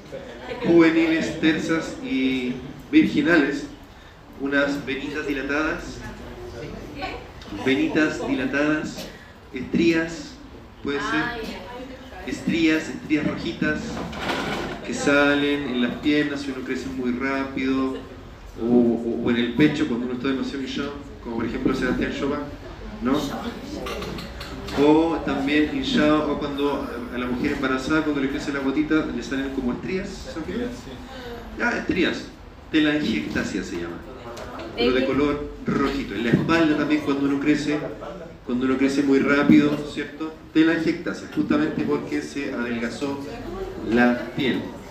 juveniles, 0.65 1.41
tersas 1.41 1.97
y 2.05 2.55
virginales 2.93 3.65
unas 4.41 4.87
venitas 4.87 5.27
dilatadas? 5.27 5.99
Venitas 7.67 8.25
dilatadas, 8.29 9.09
estrías, 9.53 10.35
puede 10.85 11.01
ser, 11.01 11.43
estrías, 12.29 12.89
estrías 12.89 13.27
rojitas 13.27 13.81
que 14.87 14.95
salen 14.95 15.69
en 15.69 15.83
las 15.83 15.95
piernas 15.97 16.43
si 16.43 16.53
uno 16.53 16.65
crece 16.65 16.87
muy 16.87 17.11
rápido 17.11 18.12
o, 18.57 18.65
o- 18.65 19.23
o 19.25 19.31
en 19.31 19.37
el 19.39 19.55
pecho 19.57 19.89
cuando 19.89 20.07
uno 20.07 20.15
está 20.17 20.29
demasiado 20.29 20.63
hinchado, 20.63 21.17
como 21.21 21.37
por 21.37 21.47
ejemplo 21.47 21.75
Sebastián 21.75 22.13
Chopin, 22.13 22.41
¿no? 23.01 23.43
O 24.75 25.23
también 25.25 25.75
hinchado 25.77 26.33
o 26.33 26.39
cuando 26.39 26.83
a 27.13 27.19
la 27.19 27.27
mujer 27.27 27.53
embarazada 27.53 28.03
cuando 28.05 28.21
le 28.23 28.31
crece 28.31 28.53
la 28.53 28.61
gotita 28.61 29.07
le 29.07 29.23
salen 29.23 29.53
como 29.53 29.73
estrías, 29.75 30.09
¿se 30.09 30.39
han 30.39 30.45
fijado? 30.47 30.71
Ya, 31.57 31.71
estrías, 31.79 32.33
telangiectasia 32.71 33.65
se 33.65 33.79
llama, 33.81 34.05
pero 34.77 34.93
de 34.93 35.05
color 35.05 35.59
rojito. 35.65 36.15
En 36.15 36.25
la 36.25 36.31
espalda 36.31 36.77
también 36.77 37.03
cuando 37.05 37.27
uno 37.27 37.41
crece, 37.41 37.95
cuando 38.45 38.67
uno 38.67 38.79
crece 38.79 39.03
muy 39.05 39.21
rápido, 39.21 39.85
¿cierto? 39.87 40.49
Telangiectasia, 40.53 41.29
justamente 41.35 41.85
porque 41.85 42.23
se 42.23 42.53
adelgazó 42.55 43.37
la 43.83 44.35
piel. 44.35 44.82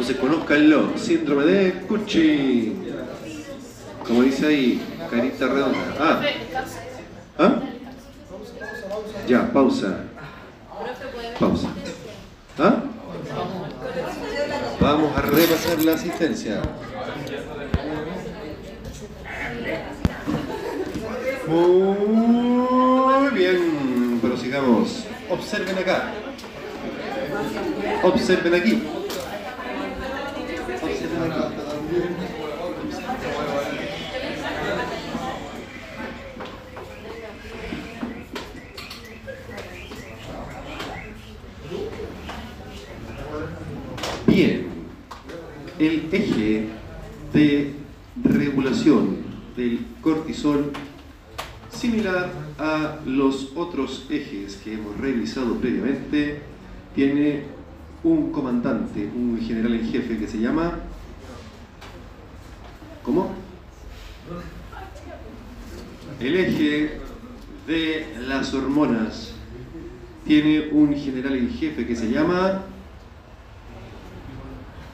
Entonces 0.00 0.18
conózcanlo, 0.18 0.96
síndrome 0.96 1.44
de 1.44 1.72
Cucci. 1.82 2.74
Como 4.06 4.22
dice 4.22 4.46
ahí, 4.46 4.82
carita 5.10 5.46
redonda. 5.46 5.78
Ah. 6.00 6.22
¿ah? 7.38 7.60
Ya, 9.28 9.52
pausa. 9.52 10.04
Pausa. 11.38 11.68
¿Ah? 12.58 12.76
Vamos 14.80 15.14
a 15.18 15.20
repasar 15.20 15.84
la 15.84 15.92
asistencia. 15.92 16.62
Muy 21.46 23.28
bien, 23.34 24.18
prosigamos. 24.22 25.04
Observen 25.28 25.76
acá. 25.76 26.04
Observen 28.02 28.54
aquí. 28.54 28.72
Observen 28.72 28.94
aquí. 28.94 29.00
Bien, 44.30 44.64
el 45.80 46.08
eje 46.12 46.66
de 47.32 47.72
regulación 48.22 49.16
del 49.56 49.80
cortisol, 50.00 50.70
similar 51.72 52.30
a 52.56 53.00
los 53.04 53.50
otros 53.56 54.06
ejes 54.08 54.54
que 54.62 54.74
hemos 54.74 54.96
revisado 54.98 55.56
previamente, 55.56 56.42
tiene 56.94 57.42
un 58.04 58.30
comandante, 58.30 59.10
un 59.12 59.36
general 59.40 59.74
en 59.74 59.90
jefe 59.90 60.16
que 60.16 60.28
se 60.28 60.38
llama... 60.38 60.78
¿Cómo? 63.02 63.32
El 66.20 66.36
eje 66.36 67.00
de 67.66 68.06
las 68.28 68.54
hormonas 68.54 69.32
tiene 70.24 70.68
un 70.70 70.94
general 70.94 71.34
en 71.34 71.50
jefe 71.50 71.84
que 71.84 71.96
se 71.96 72.08
llama 72.12 72.62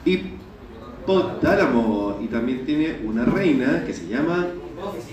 hipotálamo 0.07 2.19
y 2.23 2.27
también 2.27 2.65
tiene 2.65 3.01
una 3.03 3.25
reina 3.25 3.83
que 3.85 3.93
se 3.93 4.07
llama 4.07 4.47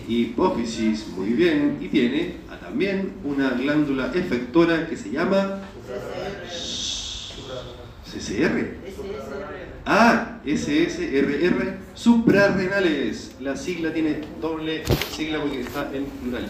hipófisis, 0.08 1.08
muy 1.08 1.30
bien, 1.30 1.78
y 1.80 1.88
tiene 1.88 2.36
ah, 2.50 2.58
también 2.60 3.14
una 3.24 3.50
glándula 3.50 4.12
efectora 4.14 4.86
que 4.88 4.96
se 4.96 5.10
llama 5.10 5.60
CCR. 8.04 8.84
A, 9.86 10.40
S, 10.46 10.84
S, 10.84 11.18
R, 11.18 11.46
R, 11.46 11.74
suprarrenales. 11.94 13.36
La 13.40 13.56
sigla 13.56 13.92
tiene 13.92 14.20
doble 14.40 14.84
sigla 15.10 15.40
porque 15.40 15.60
está 15.60 15.90
en 15.92 16.06
plural. 16.06 16.46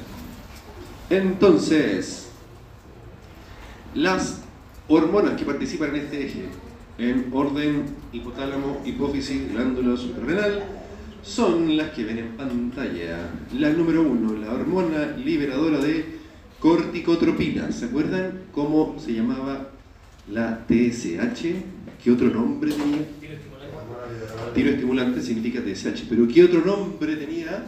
Entonces, 1.10 2.28
las 3.94 4.42
hormonas 4.88 5.38
que 5.38 5.44
participan 5.44 5.90
en 5.90 5.96
este 5.96 6.26
eje, 6.26 6.44
en 6.98 7.28
orden 7.32 7.84
hipotálamo, 8.12 8.82
hipófisis, 8.84 9.52
glándula 9.52 9.96
suprarrenal, 9.96 10.62
son 11.22 11.76
las 11.76 11.90
que 11.90 12.04
ven 12.04 12.18
en 12.18 12.28
pantalla. 12.36 13.30
La 13.58 13.70
número 13.70 14.02
uno, 14.02 14.34
la 14.34 14.52
hormona 14.52 15.16
liberadora 15.16 15.78
de 15.78 16.04
corticotropina. 16.60 17.72
¿Se 17.72 17.86
acuerdan 17.86 18.42
cómo 18.52 18.96
se 18.98 19.14
llamaba 19.14 19.70
la 20.30 20.64
TSH? 20.68 21.46
¿Qué 22.02 22.10
otro 22.10 22.28
nombre 22.28 22.72
tenía? 22.72 23.06
Tiro 24.54 24.70
estimulante 24.70 25.20
significa 25.22 25.60
TSH, 25.60 26.04
pero 26.08 26.28
¿qué 26.28 26.44
otro 26.44 26.64
nombre 26.64 27.16
tenía? 27.16 27.64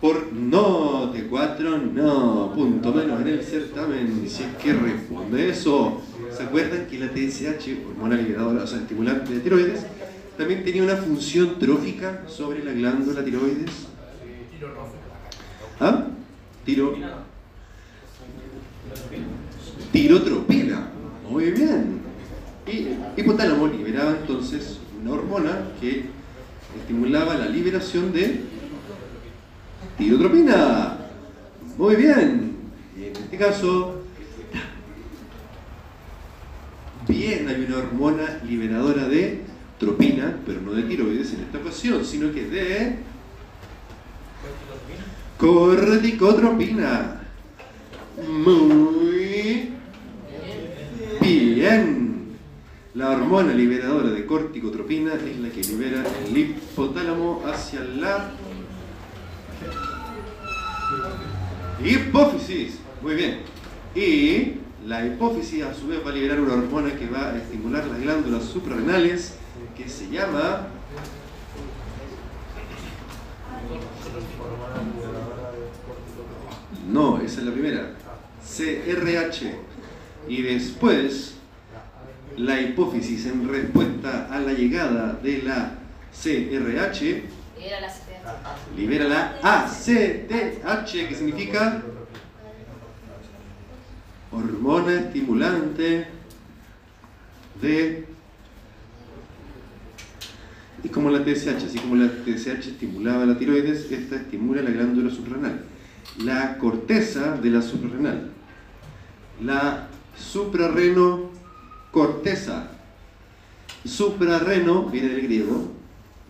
Por 0.00 0.32
no, 0.32 1.12
T4, 1.12 1.92
no, 1.92 2.52
punto 2.54 2.92
menos 2.92 3.20
en 3.22 3.28
el 3.28 3.42
certamen. 3.42 4.28
Si 4.28 4.44
que 4.62 4.72
responde 4.72 5.48
eso. 5.48 6.02
¿Se 6.36 6.42
acuerdan 6.42 6.86
que 6.86 6.98
la 6.98 7.08
TSH, 7.08 7.86
hormona 7.88 8.16
liberadora, 8.16 8.62
o 8.62 8.64
estimulante 8.64 9.32
de 9.32 9.40
tiroides, 9.40 9.86
también 10.36 10.62
tenía 10.64 10.82
una 10.82 10.96
función 10.96 11.58
trófica 11.58 12.24
sobre 12.28 12.62
la 12.62 12.72
glándula 12.72 13.24
tiroides? 13.24 13.70
¿Ah? 15.80 16.08
Tiro. 16.66 16.94
Tirotropina. 19.92 20.90
Muy 21.30 21.52
bien. 21.52 22.00
Y 22.66 22.70
el 22.78 22.98
hipotálamo 23.16 23.68
liberaba 23.68 24.10
entonces 24.10 24.78
una 25.00 25.12
hormona 25.12 25.68
que 25.80 26.04
estimulaba 26.78 27.34
la 27.34 27.48
liberación 27.48 28.12
de 28.12 28.40
tirotropina. 29.96 30.98
Muy 31.78 31.96
bien. 31.96 32.56
Y 32.98 33.04
en 33.04 33.16
este 33.16 33.38
caso, 33.38 34.02
bien, 37.08 37.48
hay 37.48 37.64
una 37.66 37.78
hormona 37.78 38.40
liberadora 38.46 39.08
de 39.08 39.40
tropina, 39.78 40.38
pero 40.46 40.60
no 40.60 40.72
de 40.72 40.82
tiroides 40.84 41.34
en 41.34 41.40
esta 41.42 41.58
ocasión, 41.58 42.04
sino 42.04 42.32
que 42.32 42.46
de 42.46 42.96
corticotropina. 45.38 47.20
Muy 48.28 49.70
bien. 51.20 52.16
La 52.94 53.10
hormona 53.10 53.52
liberadora 53.52 54.08
de 54.08 54.24
corticotropina 54.24 55.12
es 55.14 55.38
la 55.38 55.50
que 55.50 55.62
libera 55.62 56.02
el 56.26 56.36
hipotálamo 56.36 57.42
hacia 57.44 57.80
la 57.80 58.30
hipófisis. 61.84 62.78
Muy 63.02 63.14
bien. 63.14 63.40
Y 63.94 64.65
la 64.86 65.04
hipófisis 65.04 65.64
a 65.64 65.74
su 65.74 65.88
vez 65.88 66.04
va 66.04 66.10
a 66.10 66.14
liberar 66.14 66.40
una 66.40 66.54
hormona 66.54 66.94
que 66.94 67.08
va 67.08 67.30
a 67.30 67.36
estimular 67.36 67.84
las 67.86 68.00
glándulas 68.00 68.44
suprarrenales 68.44 69.34
que 69.76 69.88
se 69.88 70.08
llama 70.08 70.68
No, 76.88 77.20
esa 77.20 77.40
es 77.40 77.46
la 77.46 77.52
primera. 77.52 77.94
CRH. 78.40 79.54
Y 80.28 80.42
después, 80.42 81.34
la 82.36 82.60
hipófisis 82.60 83.26
en 83.26 83.48
respuesta 83.48 84.28
a 84.30 84.38
la 84.38 84.52
llegada 84.52 85.18
de 85.20 85.42
la 85.42 85.72
CRH 86.12 87.24
libera 88.76 89.08
la 89.08 89.38
ACTH, 89.42 90.92
que 91.08 91.14
significa 91.14 91.82
hormona 94.36 94.94
estimulante 94.94 96.06
de... 97.60 98.06
Y 100.84 100.88
como 100.88 101.10
la 101.10 101.24
TSH, 101.24 101.64
así 101.66 101.78
como 101.78 101.96
la 101.96 102.08
TSH 102.08 102.68
estimulaba 102.68 103.26
la 103.26 103.38
tiroides, 103.38 103.90
esta 103.90 104.16
estimula 104.16 104.62
la 104.62 104.70
glándula 104.70 105.10
suprarrenal. 105.10 105.64
La 106.18 106.58
corteza 106.58 107.36
de 107.38 107.50
la 107.50 107.62
suprarrenal. 107.62 108.30
La 109.42 109.88
suprarreno 110.16 111.30
corteza. 111.90 112.70
Suprarreno 113.84 114.84
viene 114.90 115.08
del 115.08 115.22
griego 115.22 115.72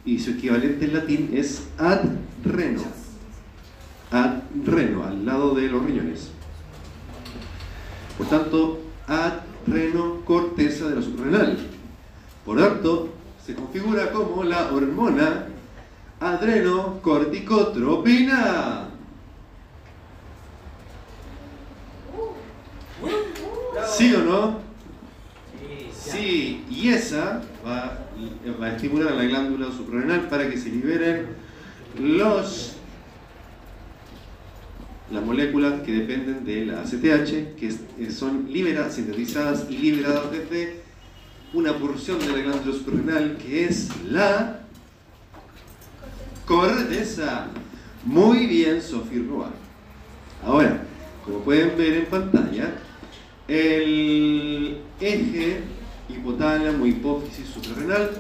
y 0.05 0.19
su 0.19 0.31
equivalente 0.31 0.87
en 0.87 0.95
latín 0.95 1.31
es 1.35 1.69
adreno. 1.77 2.83
Adreno, 4.11 5.05
al 5.05 5.27
lado 5.27 5.55
de 5.55 5.69
los 5.69 5.85
riñones. 5.85 6.36
Por 8.17 8.29
tanto, 8.29 8.81
adreno 9.07 10.23
corteza 10.25 10.89
de 10.89 10.97
la 10.97 11.03
suprarrenal. 11.03 11.59
Por 12.45 12.59
tanto, 12.59 13.11
se 13.45 13.55
configura 13.55 14.11
como 14.11 14.43
la 14.45 14.73
hormona 14.73 15.49
adrenocorticotropina. 16.21 18.89
¿Sí 23.87 24.15
o 24.15 24.23
no? 24.23 24.65
Sí, 25.93 26.65
y 26.71 26.89
esa 26.89 27.43
va, 27.67 28.07
va 28.61 28.67
a 28.67 28.77
estimular 28.77 29.13
a 29.13 29.17
la 29.17 29.25
glándula 29.25 29.73
suprarrenal 29.73 30.29
para 30.29 30.49
que 30.49 30.57
se 30.57 30.71
liberen 30.71 31.27
los 31.99 32.76
las 35.11 35.25
moléculas 35.25 35.83
que 35.83 35.93
dependen 35.93 36.45
de 36.45 36.67
la 36.67 36.81
ACTH, 36.81 37.55
que 37.57 37.75
eh, 37.99 38.11
son 38.11 38.47
liberadas, 38.51 38.95
sintetizadas 38.95 39.67
y 39.71 39.79
liberadas 39.79 40.33
desde 40.33 40.81
una 41.53 41.73
porción 41.79 42.19
de 42.19 42.29
la 42.29 42.39
glándula 42.39 42.77
suprarrenal 42.77 43.37
que 43.39 43.67
es 43.67 43.89
la 44.05 44.61
corteza. 46.45 47.49
Muy 48.05 48.47
bien, 48.47 48.83
Sofía 48.83 49.23
Roa. 49.29 49.51
Ahora, 50.45 50.83
como 51.25 51.41
pueden 51.41 51.77
ver 51.77 51.95
en 51.95 52.07
pantalla, 52.07 52.75
el 53.49 54.79
eje 55.01 55.61
hipotálamo, 56.09 56.87
hipófisis 56.87 57.47
suprarrenal 57.49 58.11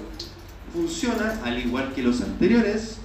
funciona 0.72 1.40
al 1.44 1.58
igual 1.58 1.92
que 1.94 2.02
los 2.02 2.20
anteriores 2.20 2.95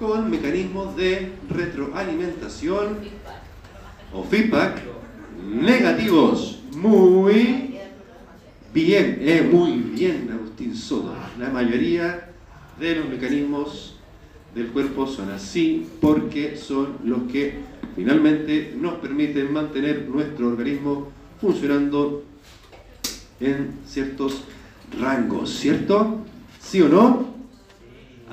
con 0.00 0.30
mecanismos 0.30 0.96
de 0.96 1.30
retroalimentación 1.50 2.96
o 4.14 4.24
feedback 4.24 4.80
negativos. 5.46 6.62
Muy 6.74 7.76
bien, 8.72 9.18
eh, 9.20 9.46
muy 9.52 9.72
bien, 9.72 10.30
Agustín 10.32 10.74
Soto. 10.74 11.14
La 11.38 11.50
mayoría 11.50 12.30
de 12.80 12.96
los 12.96 13.10
mecanismos 13.10 13.96
del 14.54 14.68
cuerpo 14.68 15.06
son 15.06 15.30
así 15.30 15.86
porque 16.00 16.56
son 16.56 16.96
los 17.04 17.30
que 17.30 17.56
finalmente 17.94 18.74
nos 18.80 18.94
permiten 18.94 19.52
mantener 19.52 20.08
nuestro 20.08 20.48
organismo 20.48 21.08
funcionando 21.38 22.24
en 23.38 23.74
ciertos 23.86 24.44
rangos, 24.98 25.50
¿cierto? 25.50 26.24
¿Sí 26.58 26.80
o 26.80 26.88
no? 26.88 27.29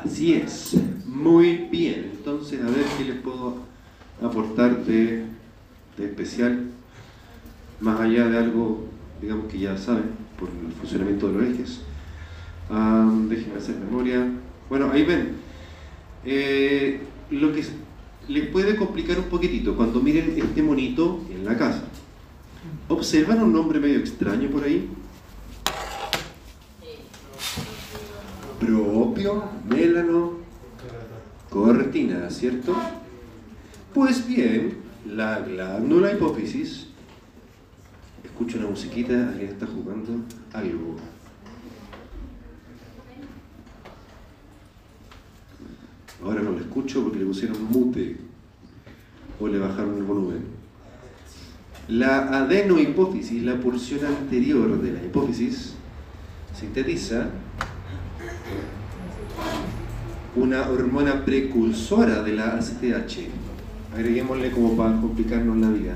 Así 0.07 0.35
es. 0.35 0.73
Muy 1.05 1.67
bien. 1.69 2.11
Entonces, 2.17 2.61
a 2.61 2.67
ver 2.67 2.85
qué 2.97 3.03
les 3.03 3.17
puedo 3.17 3.57
aportar 4.21 4.85
de, 4.85 5.25
especial, 5.97 6.67
más 7.81 7.99
allá 7.99 8.29
de 8.29 8.37
algo, 8.37 8.85
digamos 9.21 9.51
que 9.51 9.59
ya 9.59 9.77
saben, 9.77 10.05
por 10.39 10.47
el 10.47 10.71
funcionamiento 10.71 11.27
de 11.27 11.33
los 11.33 11.53
ejes. 11.53 11.81
Ah, 12.69 13.11
déjenme 13.27 13.57
hacer 13.57 13.75
memoria. 13.75 14.25
Bueno, 14.69 14.89
ahí 14.93 15.03
ven. 15.03 15.31
Eh, 16.23 17.01
lo 17.31 17.51
que 17.51 17.65
les 18.29 18.47
puede 18.47 18.77
complicar 18.77 19.19
un 19.19 19.25
poquitito 19.25 19.75
cuando 19.75 19.99
miren 19.99 20.33
este 20.37 20.63
monito 20.63 21.19
en 21.29 21.43
la 21.43 21.57
casa. 21.57 21.83
¿Observan 22.87 23.43
un 23.43 23.51
nombre 23.51 23.81
medio 23.81 23.99
extraño 23.99 24.49
por 24.49 24.63
ahí? 24.63 24.89
Propio, 28.59 29.43
mélano, 29.69 30.37
cortina, 31.49 32.29
¿cierto? 32.29 32.75
Pues 33.93 34.27
bien, 34.27 34.77
la 35.05 35.39
glándula 35.39 36.11
hipófisis, 36.11 36.87
escucho 38.23 38.57
una 38.57 38.67
musiquita, 38.67 39.29
alguien 39.29 39.49
está 39.49 39.67
jugando 39.67 40.23
algo. 40.53 40.95
Ahora 46.23 46.41
no 46.41 46.51
lo 46.51 46.59
escucho 46.59 47.03
porque 47.03 47.19
le 47.19 47.25
pusieron 47.25 47.63
mute 47.63 48.17
o 49.39 49.47
le 49.47 49.59
bajaron 49.59 49.97
el 49.97 50.03
volumen. 50.03 50.45
La 51.87 52.39
adenohipófisis, 52.39 53.43
la 53.43 53.59
porción 53.59 54.05
anterior 54.05 54.81
de 54.81 54.91
la 54.91 55.03
hipófisis, 55.03 55.73
sintetiza 56.53 57.29
una 60.35 60.69
hormona 60.69 61.25
precursora 61.25 62.21
de 62.23 62.33
la 62.33 62.57
ACTH. 62.57 63.19
Agreguémosle 63.93 64.51
como 64.51 64.75
para 64.75 64.99
complicarnos 64.99 65.55
la 65.57 65.69
vida. 65.69 65.95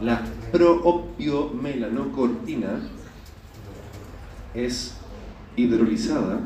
La 0.00 0.22
proopiomelanocortina 0.52 2.80
es 4.54 4.94
hidrolizada, 5.56 6.40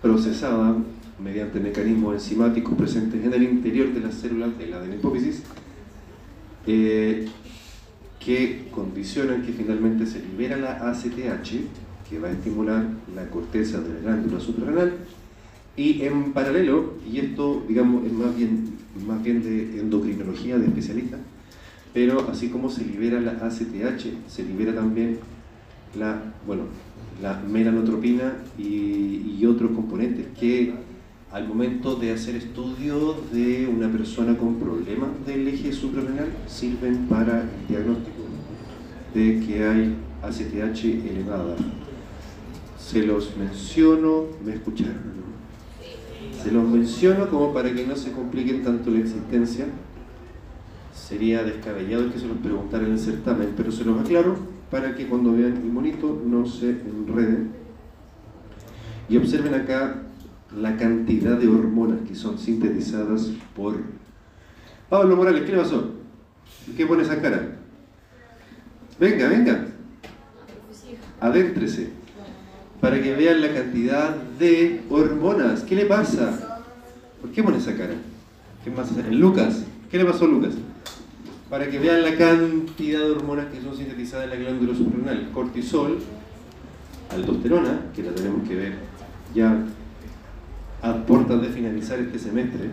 procesada 0.00 0.76
mediante 1.22 1.60
mecanismos 1.60 2.14
enzimáticos 2.14 2.74
presentes 2.74 3.24
en 3.24 3.32
el 3.32 3.44
interior 3.44 3.92
de 3.92 4.00
las 4.00 4.14
células 4.14 4.58
de 4.58 4.66
la 4.66 4.78
adenopófisis, 4.78 5.42
eh, 6.66 7.28
que 8.18 8.68
condicionan 8.70 9.42
que 9.42 9.52
finalmente 9.52 10.06
se 10.06 10.20
libera 10.20 10.56
la 10.56 10.90
ACTH, 10.90 11.50
que 12.08 12.18
va 12.18 12.28
a 12.28 12.32
estimular 12.32 12.86
la 13.14 13.28
corteza 13.30 13.80
de 13.80 13.94
la 13.94 14.00
glándula 14.00 14.40
suprarrenal, 14.40 14.94
y 15.76 16.02
en 16.02 16.32
paralelo, 16.32 16.94
y 17.10 17.18
esto 17.18 17.64
digamos 17.66 18.04
es 18.04 18.12
más 18.12 18.36
bien, 18.36 18.72
más 19.06 19.22
bien 19.22 19.42
de 19.42 19.80
endocrinología 19.80 20.58
de 20.58 20.66
especialistas, 20.66 21.20
pero 21.94 22.28
así 22.30 22.48
como 22.48 22.70
se 22.70 22.84
libera 22.84 23.20
la 23.20 23.32
ACTH, 23.32 24.28
se 24.28 24.42
libera 24.44 24.74
también 24.74 25.18
la, 25.98 26.34
bueno, 26.46 26.64
la 27.20 27.40
melanotropina 27.40 28.34
y, 28.58 29.44
otros 29.44 29.72
componentes 29.72 30.26
que 30.38 30.72
al 31.32 31.48
momento 31.48 31.96
de 31.96 32.12
hacer 32.12 32.36
estudios 32.36 33.16
de 33.32 33.66
una 33.66 33.90
persona 33.90 34.38
con 34.38 34.54
problemas 34.54 35.10
del 35.26 35.48
eje 35.48 35.72
suprarrenal 35.72 36.28
sirven 36.46 37.06
para 37.08 37.40
el 37.42 37.66
diagnóstico 37.68 38.22
de 39.12 39.40
que 39.40 39.64
hay 39.64 39.96
ACTH 40.22 40.84
elevada. 40.84 41.56
Se 42.78 43.04
los 43.04 43.36
menciono, 43.36 44.26
me 44.44 44.52
escucharon. 44.52 45.21
Se 46.42 46.50
los 46.50 46.68
menciono 46.68 47.28
como 47.28 47.54
para 47.54 47.72
que 47.72 47.86
no 47.86 47.94
se 47.94 48.10
compliquen 48.10 48.64
tanto 48.64 48.90
la 48.90 48.98
existencia. 48.98 49.66
Sería 50.92 51.44
descabellado 51.44 52.12
que 52.12 52.18
se 52.18 52.26
los 52.26 52.38
preguntara 52.38 52.84
en 52.84 52.92
el 52.92 52.98
certamen, 52.98 53.54
pero 53.56 53.70
se 53.70 53.84
los 53.84 54.00
aclaro 54.00 54.36
para 54.68 54.96
que 54.96 55.06
cuando 55.06 55.32
vean 55.32 55.56
el 55.56 55.70
monito 55.70 56.20
no 56.26 56.44
se 56.44 56.70
enreden. 56.70 57.52
Y 59.08 59.18
observen 59.18 59.54
acá 59.54 60.02
la 60.56 60.76
cantidad 60.76 61.38
de 61.38 61.46
hormonas 61.46 62.00
que 62.08 62.14
son 62.16 62.38
sintetizadas 62.38 63.30
por... 63.54 63.76
Pablo 64.88 65.16
Morales, 65.16 65.44
¿qué 65.44 65.52
le 65.52 65.58
pasó? 65.58 65.90
¿Qué 66.76 66.86
pone 66.86 67.02
esa 67.02 67.20
cara? 67.22 67.56
Venga, 68.98 69.28
venga. 69.28 69.66
Adéntrese. 71.20 72.01
Para 72.82 73.00
que 73.00 73.14
vean 73.14 73.40
la 73.40 73.54
cantidad 73.54 74.16
de 74.40 74.82
hormonas. 74.90 75.62
¿Qué 75.62 75.76
le 75.76 75.86
pasa? 75.86 76.60
¿Por 77.20 77.30
qué 77.30 77.40
pone 77.40 77.58
esa 77.58 77.76
cara? 77.76 77.94
¿Qué 78.64 78.72
más 78.72 78.90
hace? 78.90 79.08
Lucas. 79.12 79.62
¿Qué 79.88 79.98
le 79.98 80.04
pasó 80.04 80.26
Lucas? 80.26 80.54
Para 81.48 81.70
que 81.70 81.78
vean 81.78 82.02
la 82.02 82.16
cantidad 82.16 82.98
de 82.98 83.12
hormonas 83.12 83.46
que 83.52 83.60
son 83.60 83.76
sintetizadas 83.76 84.24
en 84.24 84.30
la 84.30 84.36
glándula 84.36 84.74
suprarrenal. 84.76 85.30
Cortisol, 85.32 86.00
aldosterona, 87.08 87.82
que 87.94 88.02
la 88.02 88.10
tenemos 88.16 88.48
que 88.48 88.56
ver 88.56 88.72
ya 89.32 89.56
a 90.82 91.06
puertas 91.06 91.40
de 91.40 91.50
finalizar 91.50 92.00
este 92.00 92.18
semestre. 92.18 92.68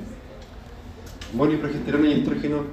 Hormona 1.34 1.60
progesterona 1.60 2.08
y 2.08 2.14
estrógeno, 2.14 2.64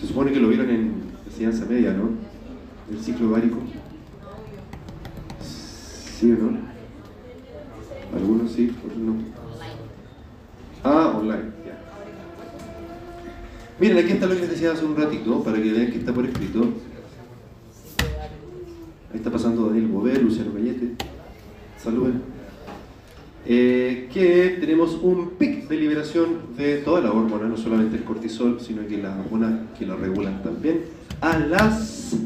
se 0.00 0.08
supone 0.08 0.32
que 0.32 0.40
lo 0.40 0.48
vieron 0.48 0.68
en 0.68 0.94
enseñanza 1.28 1.64
media, 1.66 1.92
¿no? 1.92 2.10
El 2.90 3.00
ciclo 3.00 3.28
ovárico. 3.28 3.58
¿Sí 6.18 6.32
o 6.32 6.36
no? 6.36 6.58
Algunos 8.12 8.50
sí, 8.50 8.74
otros 8.84 8.98
no. 8.98 9.14
Ah, 10.82 11.14
online. 11.16 11.44
Miren, 13.78 13.98
aquí 13.98 14.12
está 14.14 14.26
lo 14.26 14.34
que 14.34 14.40
les 14.40 14.50
decía 14.50 14.72
hace 14.72 14.84
un 14.84 14.96
ratito, 14.96 15.44
para 15.44 15.62
que 15.62 15.70
vean 15.70 15.92
que 15.92 15.98
está 15.98 16.12
por 16.12 16.26
escrito. 16.26 16.70
Ahí 19.12 19.16
está 19.16 19.30
pasando 19.30 19.66
Daniel 19.68 19.86
Bobé, 19.86 20.18
Luciano 20.18 20.50
Mayete. 20.52 20.96
Saluden. 21.80 22.20
Eh, 23.46 24.08
que 24.12 24.56
tenemos 24.60 24.98
un 25.00 25.30
pic 25.38 25.68
de 25.68 25.76
liberación 25.76 26.56
de 26.56 26.78
toda 26.78 27.00
la 27.00 27.12
hormona, 27.12 27.46
no 27.46 27.56
solamente 27.56 27.96
el 27.96 28.02
cortisol, 28.02 28.60
sino 28.60 28.84
que 28.88 28.98
las 28.98 29.16
hormonas 29.16 29.52
que 29.78 29.86
lo 29.86 29.96
regulan 29.96 30.42
también, 30.42 30.80
a 31.20 31.38
las... 31.38 32.16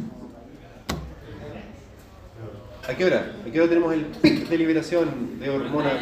¿A 2.88 2.94
qué 2.94 3.04
hora? 3.04 3.32
¿A 3.46 3.50
qué 3.50 3.60
hora 3.60 3.68
tenemos 3.68 3.94
el 3.94 4.06
pic 4.06 4.48
de 4.48 4.58
liberación 4.58 5.38
de 5.38 5.50
hormonas? 5.50 5.94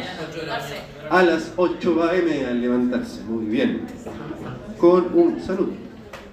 A 1.11 1.21
las 1.21 1.53
8 1.55 2.03
am 2.03 2.49
al 2.49 2.61
levantarse, 2.61 3.21
muy 3.21 3.45
bien. 3.45 3.85
Con 4.79 5.13
un, 5.13 5.39
salud, 5.39 5.69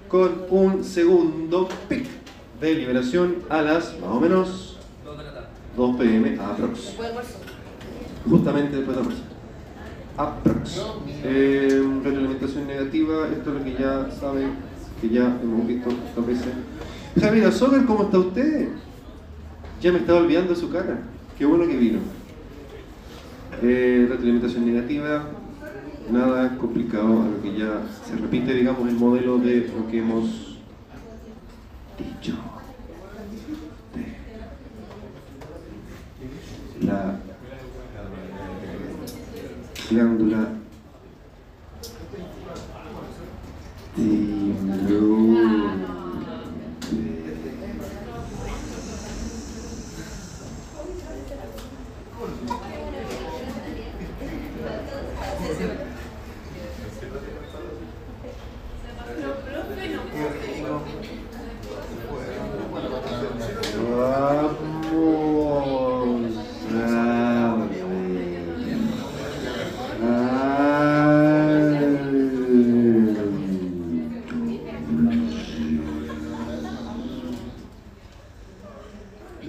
con 0.07 0.45
un 0.49 0.83
segundo 0.83 1.69
pic 1.87 2.07
de 2.59 2.73
liberación 2.73 3.43
a 3.47 3.61
las, 3.61 3.99
más 3.99 4.09
o 4.09 4.19
menos, 4.19 4.77
2 5.77 5.97
pm 5.97 6.39
aprox 6.39 6.95
justamente 8.27 8.77
después 8.77 8.97
de 8.97 9.03
almorzar. 9.03 9.29
Aprox. 10.17 10.81
Eh, 11.23 11.81
negativa, 12.67 13.27
esto 13.27 13.49
es 13.49 13.55
lo 13.55 13.63
que 13.63 13.73
ya 13.73 14.09
saben, 14.19 14.51
que 14.99 15.09
ya 15.09 15.37
hemos 15.41 15.67
visto 15.67 15.89
dos 16.15 16.25
veces. 16.25 16.47
Javier 17.21 17.45
Azogar, 17.47 17.85
¿cómo 17.85 18.03
está 18.03 18.17
usted? 18.17 18.69
Ya 19.81 19.93
me 19.93 19.99
estaba 19.99 20.19
olvidando 20.19 20.53
su 20.55 20.69
cara. 20.69 20.99
Qué 21.37 21.45
bueno 21.45 21.65
que 21.65 21.77
vino. 21.77 21.99
Eh, 23.61 24.07
retroalimentación 24.09 24.65
negativa, 24.65 25.29
nada 26.11 26.57
complicado, 26.57 27.23
a 27.23 27.27
lo 27.27 27.41
que 27.41 27.57
ya 27.57 27.83
se 28.05 28.17
repite, 28.17 28.53
digamos, 28.53 28.89
el 28.89 28.95
modelo 28.95 29.37
de 29.37 29.71
lo 29.73 29.89
que 29.89 29.99
hemos 29.99 30.57
dicho. 31.97 32.33
La 36.81 37.19
glándula 39.89 40.49
Vamos 55.49 55.61
a 55.61 55.89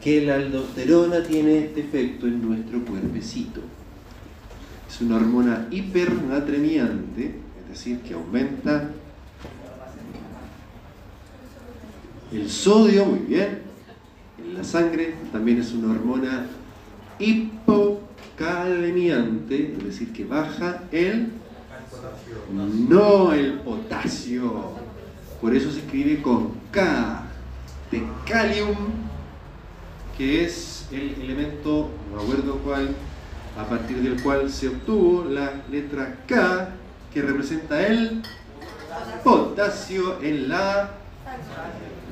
que 0.00 0.24
la 0.24 0.36
aldosterona 0.36 1.24
tiene 1.24 1.58
este 1.58 1.80
efecto 1.80 2.28
en 2.28 2.40
nuestro 2.40 2.84
cuerpecito. 2.84 3.62
Es 4.88 5.00
una 5.00 5.16
hormona 5.16 5.66
hipernatremiante, 5.72 7.34
es 7.62 7.68
decir, 7.68 7.98
que 7.98 8.14
aumenta 8.14 8.90
el 12.32 12.48
sodio, 12.48 13.06
muy 13.06 13.18
bien, 13.26 13.58
en 14.38 14.54
la 14.54 14.62
sangre, 14.62 15.14
también 15.32 15.58
es 15.58 15.72
una 15.72 15.94
hormona 15.94 16.46
hipocalemiante, 17.18 19.74
es 19.76 19.84
decir, 19.84 20.12
que 20.12 20.24
baja 20.24 20.84
el 20.92 21.39
no 22.52 23.32
el 23.32 23.54
potasio. 23.60 24.74
Por 25.40 25.54
eso 25.54 25.70
se 25.70 25.80
escribe 25.80 26.20
con 26.20 26.52
K 26.70 27.22
de 27.90 28.02
calium, 28.26 28.76
que 30.16 30.44
es 30.44 30.86
el 30.92 31.14
elemento, 31.22 31.88
no 32.10 32.16
me 32.16 32.22
acuerdo 32.22 32.58
cuál, 32.58 32.94
a 33.58 33.64
partir 33.64 34.02
del 34.02 34.22
cual 34.22 34.50
se 34.50 34.68
obtuvo 34.68 35.24
la 35.24 35.62
letra 35.70 36.18
K, 36.26 36.68
que 37.12 37.22
representa 37.22 37.86
el 37.86 38.22
potasio 39.24 40.20
en 40.22 40.48
la 40.48 40.90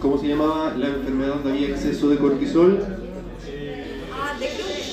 ¿cómo 0.00 0.18
se 0.18 0.28
llamaba 0.28 0.74
la 0.76 0.88
enfermedad 0.88 1.34
donde 1.34 1.50
había 1.52 1.68
exceso 1.68 2.08
de 2.08 2.18
cortisol? 2.18 2.84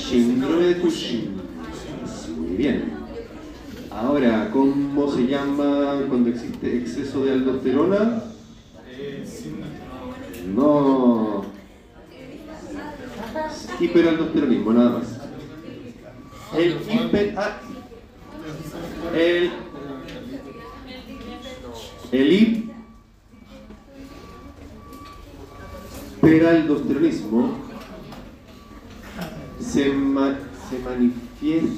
Síndrome 0.09 0.65
de 0.65 0.77
Cushing. 0.77 1.41
Muy 2.37 2.55
bien. 2.55 2.93
Ahora, 3.89 4.49
¿cómo 4.51 5.11
se 5.11 5.27
llama 5.27 6.01
cuando 6.09 6.29
existe 6.29 6.77
exceso 6.77 7.25
de 7.25 7.31
aldosterona? 7.31 8.23
No. 10.53 11.45
Hiperaldosteronismo, 13.79 14.73
nada 14.73 14.99
más. 14.99 15.12
El 16.58 17.34
ah, 17.38 17.58
el... 19.16 19.51
El 22.12 22.32
hiperaldosteronismo 26.22 27.58
se, 29.60 29.89
ma- 29.89 30.38
se 30.70 30.80
manifiesta, 30.80 31.74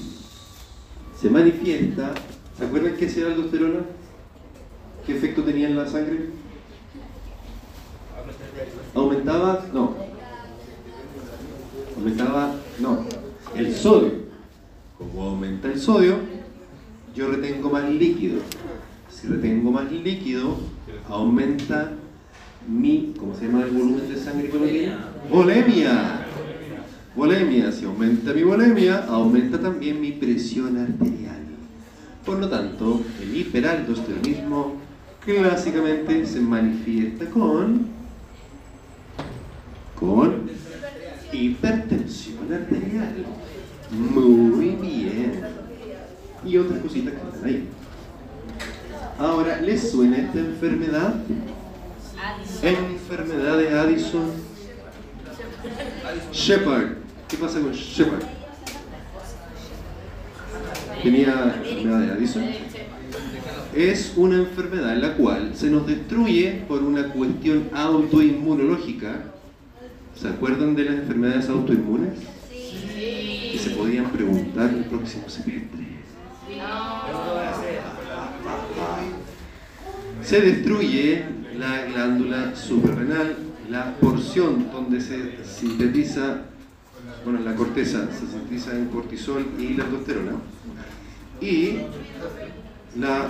se 1.22 1.30
manifiesta, 1.30 2.14
¿se 2.58 2.66
acuerdan 2.66 2.96
qué 2.98 3.06
es 3.06 3.18
la 3.18 3.28
aldosterona? 3.28 3.80
¿Qué 5.06 5.16
efecto 5.16 5.44
tenía 5.44 5.70
en 5.70 5.78
la 5.78 5.88
sangre? 5.88 6.30
Aumentaba, 8.94 9.66
no. 9.74 9.96
Aumentaba, 11.96 12.56
no. 12.80 13.06
El 13.56 13.74
sodio. 13.74 14.25
Como 14.98 15.24
aumenta 15.24 15.68
el 15.68 15.80
sodio, 15.80 16.20
yo 17.14 17.28
retengo 17.30 17.70
más 17.70 17.90
líquido. 17.90 18.40
Si 19.10 19.28
retengo 19.28 19.72
más 19.72 19.92
líquido, 19.92 20.58
aumenta 21.10 21.92
mi, 22.68 23.14
¿cómo 23.20 23.36
se 23.36 23.46
llama 23.46 23.64
el 23.64 23.72
volumen 23.72 24.08
de 24.08 24.18
sangre 24.18 24.50
con 24.50 24.62
Volemia. 25.30 26.26
Volemia. 27.16 27.72
Si 27.72 27.86
aumenta 27.86 28.34
mi 28.34 28.44
volemia, 28.44 29.06
aumenta 29.08 29.60
también 29.60 30.00
mi 30.00 30.14
presión 30.14 30.78
arterial. 30.78 31.44
Por 32.26 32.40
lo 32.40 32.50
tanto, 32.50 33.02
el 33.22 33.38
hiperaldosteronismo 33.38 34.76
clásicamente 35.26 36.26
se 36.26 36.40
manifiesta 36.40 37.26
con 37.26 37.94
con 40.00 40.50
hipertensión 41.32 42.54
arterial. 42.54 43.26
Muy 43.92 44.70
bien. 44.82 45.44
Y 46.46 46.58
otras 46.58 46.80
cositas 46.82 47.14
que 47.14 47.20
están 47.20 47.46
ahí. 47.46 47.68
Ahora, 49.18 49.62
¿les 49.62 49.92
suena 49.92 50.18
esta 50.18 50.40
enfermedad? 50.40 51.16
Enfermedad 52.62 53.58
de 53.58 53.70
Addison. 53.70 54.32
Shepard. 56.32 56.98
¿Qué 57.28 57.38
pasa 57.38 57.60
con 57.60 57.72
Shepard? 57.72 58.24
Tenía 61.02 61.56
enfermedad 61.64 62.00
de 62.00 62.12
Addison. 62.12 62.44
Es 63.74 64.14
una 64.16 64.38
enfermedad 64.38 64.94
en 64.94 65.02
la 65.02 65.14
cual 65.16 65.52
se 65.56 65.70
nos 65.70 65.86
destruye 65.86 66.64
por 66.68 66.84
una 66.84 67.10
cuestión 67.10 67.70
autoinmunológica. 67.74 69.32
¿Se 70.16 70.30
acuerdan 70.30 70.76
de 70.76 70.86
las 70.86 70.96
enfermedades 70.96 71.50
autoinmunes? 71.50 72.35
Que 72.96 73.60
se 73.62 73.72
podían 73.72 74.10
preguntar 74.10 74.70
el 74.70 74.86
próximo 74.86 75.28
semestre. 75.28 75.86
Se 80.24 80.40
destruye 80.40 81.26
la 81.58 81.86
glándula 81.88 82.56
suprarrenal, 82.56 83.36
la 83.70 83.96
porción 83.96 84.72
donde 84.72 85.02
se 85.02 85.44
sintetiza, 85.44 86.44
bueno, 87.26 87.40
la 87.42 87.54
corteza 87.56 88.08
se 88.14 88.28
sintetiza 88.28 88.78
el 88.78 88.88
cortisol 88.88 89.46
y 89.60 89.74
la 89.74 89.84
aldosterona, 89.84 90.32
y 91.42 91.80
la, 92.98 93.28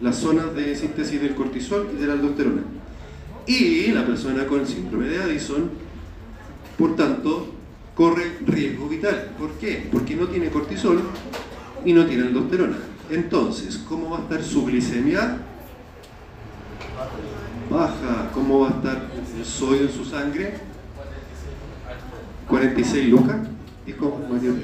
las 0.00 0.16
zonas 0.16 0.52
de 0.56 0.74
síntesis 0.74 1.22
del 1.22 1.36
cortisol 1.36 1.90
y 1.96 2.00
de 2.00 2.06
la 2.08 2.14
aldosterona. 2.14 2.62
Y 3.46 3.88
la 3.92 4.04
persona 4.04 4.46
con 4.46 4.66
síndrome 4.66 5.06
de 5.06 5.22
Addison, 5.22 5.70
por 6.76 6.96
tanto, 6.96 7.53
corre 7.94 8.38
riesgo 8.46 8.88
vital. 8.88 9.34
¿Por 9.38 9.52
qué? 9.52 9.88
Porque 9.90 10.16
no 10.16 10.26
tiene 10.26 10.50
cortisol 10.50 11.02
y 11.84 11.92
no 11.92 12.06
tiene 12.06 12.24
aldosterona. 12.24 12.78
Entonces, 13.10 13.78
¿cómo 13.88 14.10
va 14.10 14.18
a 14.18 14.22
estar 14.22 14.42
su 14.42 14.64
glicemia? 14.64 15.38
Baja. 17.70 18.30
¿Cómo 18.32 18.60
va 18.60 18.68
a 18.68 18.70
estar 18.70 19.10
el 19.38 19.44
sodio 19.44 19.82
en 19.82 19.92
su 19.92 20.04
sangre? 20.04 20.54
46 22.48 23.08
lucas, 23.08 23.36
dijo 23.86 24.20
Mario. 24.30 24.54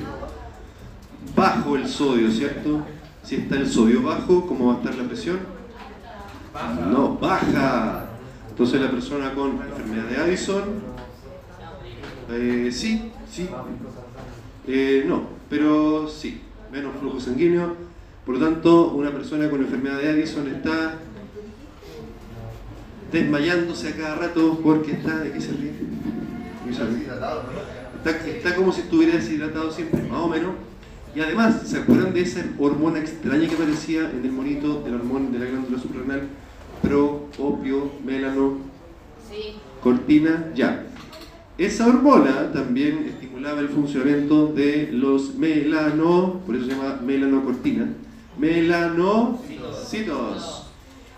Bajo 1.36 1.76
el 1.76 1.86
sodio, 1.88 2.30
¿cierto? 2.30 2.82
Si 3.22 3.36
está 3.36 3.56
el 3.56 3.68
sodio 3.68 4.02
bajo, 4.02 4.46
¿cómo 4.46 4.68
va 4.68 4.74
a 4.74 4.76
estar 4.78 4.94
la 4.94 5.04
presión? 5.04 5.38
No, 6.90 7.16
baja. 7.16 8.06
Entonces 8.48 8.80
la 8.80 8.90
persona 8.90 9.32
con 9.34 9.52
enfermedad 9.52 10.04
de 10.04 10.16
Addison, 10.16 10.64
eh, 12.30 12.70
sí, 12.72 13.09
sí. 13.30 13.48
Eh, 14.66 15.04
no, 15.06 15.22
pero 15.48 16.08
sí, 16.08 16.40
menos 16.72 16.92
flujo 17.00 17.20
sanguíneo. 17.20 17.74
Por 18.24 18.38
lo 18.38 18.46
tanto, 18.46 18.92
una 18.92 19.10
persona 19.10 19.48
con 19.48 19.60
enfermedad 19.60 19.98
de 19.98 20.10
Addison 20.10 20.46
está 20.48 20.98
desmayándose 23.10 23.88
a 23.88 23.96
cada 23.96 24.14
rato 24.16 24.60
porque 24.62 24.92
está, 24.92 25.18
¿de 25.18 25.32
qué 25.32 25.40
se. 25.40 25.50
Está, 26.70 28.10
está 28.26 28.54
como 28.54 28.72
si 28.72 28.82
estuviera 28.82 29.16
deshidratado 29.16 29.70
siempre, 29.70 30.02
más 30.02 30.20
o 30.20 30.28
menos. 30.28 30.52
Y 31.14 31.20
además, 31.20 31.62
¿se 31.66 31.78
acuerdan 31.78 32.14
de 32.14 32.20
esa 32.20 32.44
hormona 32.58 33.00
extraña 33.00 33.48
que 33.48 33.54
aparecía 33.54 34.10
en 34.10 34.24
el 34.24 34.30
monito 34.30 34.82
del 34.82 34.94
hormón 34.94 35.32
de 35.32 35.40
la 35.40 35.46
glándula 35.46 35.78
suprarrenal? 35.80 36.28
Pro, 36.82 37.28
opio, 37.38 37.90
melano, 38.04 38.58
Sí. 39.28 39.56
cortina, 39.82 40.46
ya. 40.54 40.86
Esa 41.58 41.88
hormona 41.88 42.52
también 42.52 43.16
el 43.48 43.68
funcionamiento 43.68 44.46
de 44.48 44.90
los 44.92 45.34
melano, 45.34 46.40
por 46.46 46.54
eso 46.54 46.66
se 46.66 46.72
llama 46.72 47.00
melanocortina, 47.04 47.88
melanocitos. 48.38 49.46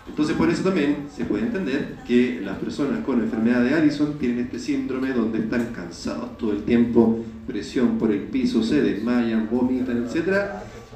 Entonces 0.07 0.35
por 0.35 0.49
eso 0.49 0.63
también 0.63 1.07
se 1.15 1.25
puede 1.25 1.43
entender 1.43 1.97
que 2.07 2.41
las 2.43 2.57
personas 2.57 3.05
con 3.05 3.21
enfermedad 3.21 3.61
de 3.63 3.73
Addison 3.73 4.17
tienen 4.19 4.39
este 4.39 4.59
síndrome 4.59 5.13
donde 5.13 5.39
están 5.39 5.73
cansados 5.73 6.37
todo 6.37 6.51
el 6.51 6.63
tiempo, 6.63 7.19
presión 7.47 7.97
por 7.97 8.11
el 8.11 8.23
piso, 8.23 8.63
se 8.63 8.81
desmayan, 8.81 9.49
vomitan, 9.49 10.05
etc. 10.05 10.45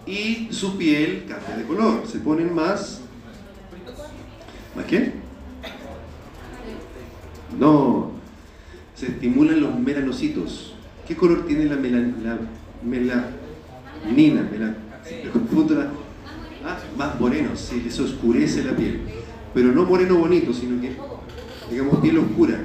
Y 0.05 0.47
su 0.51 0.77
piel 0.77 1.25
cambia 1.27 1.57
de 1.57 1.63
color, 1.63 2.03
se 2.05 2.19
ponen 2.19 2.53
más... 2.53 3.01
¿Más 4.75 4.85
qué? 4.85 5.13
No, 7.57 8.11
se 8.95 9.07
estimulan 9.07 9.61
los 9.61 9.79
melanocitos. 9.79 10.76
¿Qué 11.07 11.15
color 11.15 11.45
tiene 11.45 11.65
la, 11.65 11.75
melan, 11.77 12.15
la 12.23 12.37
melanina? 12.83 14.43
Melan, 14.51 14.75
la- 15.75 15.91
ah, 16.65 16.77
más 16.97 17.19
moreno, 17.19 17.55
se 17.55 17.77
les 17.81 17.99
oscurece 17.99 18.63
la 18.63 18.75
piel. 18.75 18.99
Pero 19.53 19.71
no 19.71 19.85
moreno 19.85 20.17
bonito, 20.17 20.53
sino 20.53 20.79
que, 20.81 20.91
digamos, 21.69 21.99
piel 21.99 22.17
oscura. 22.17 22.59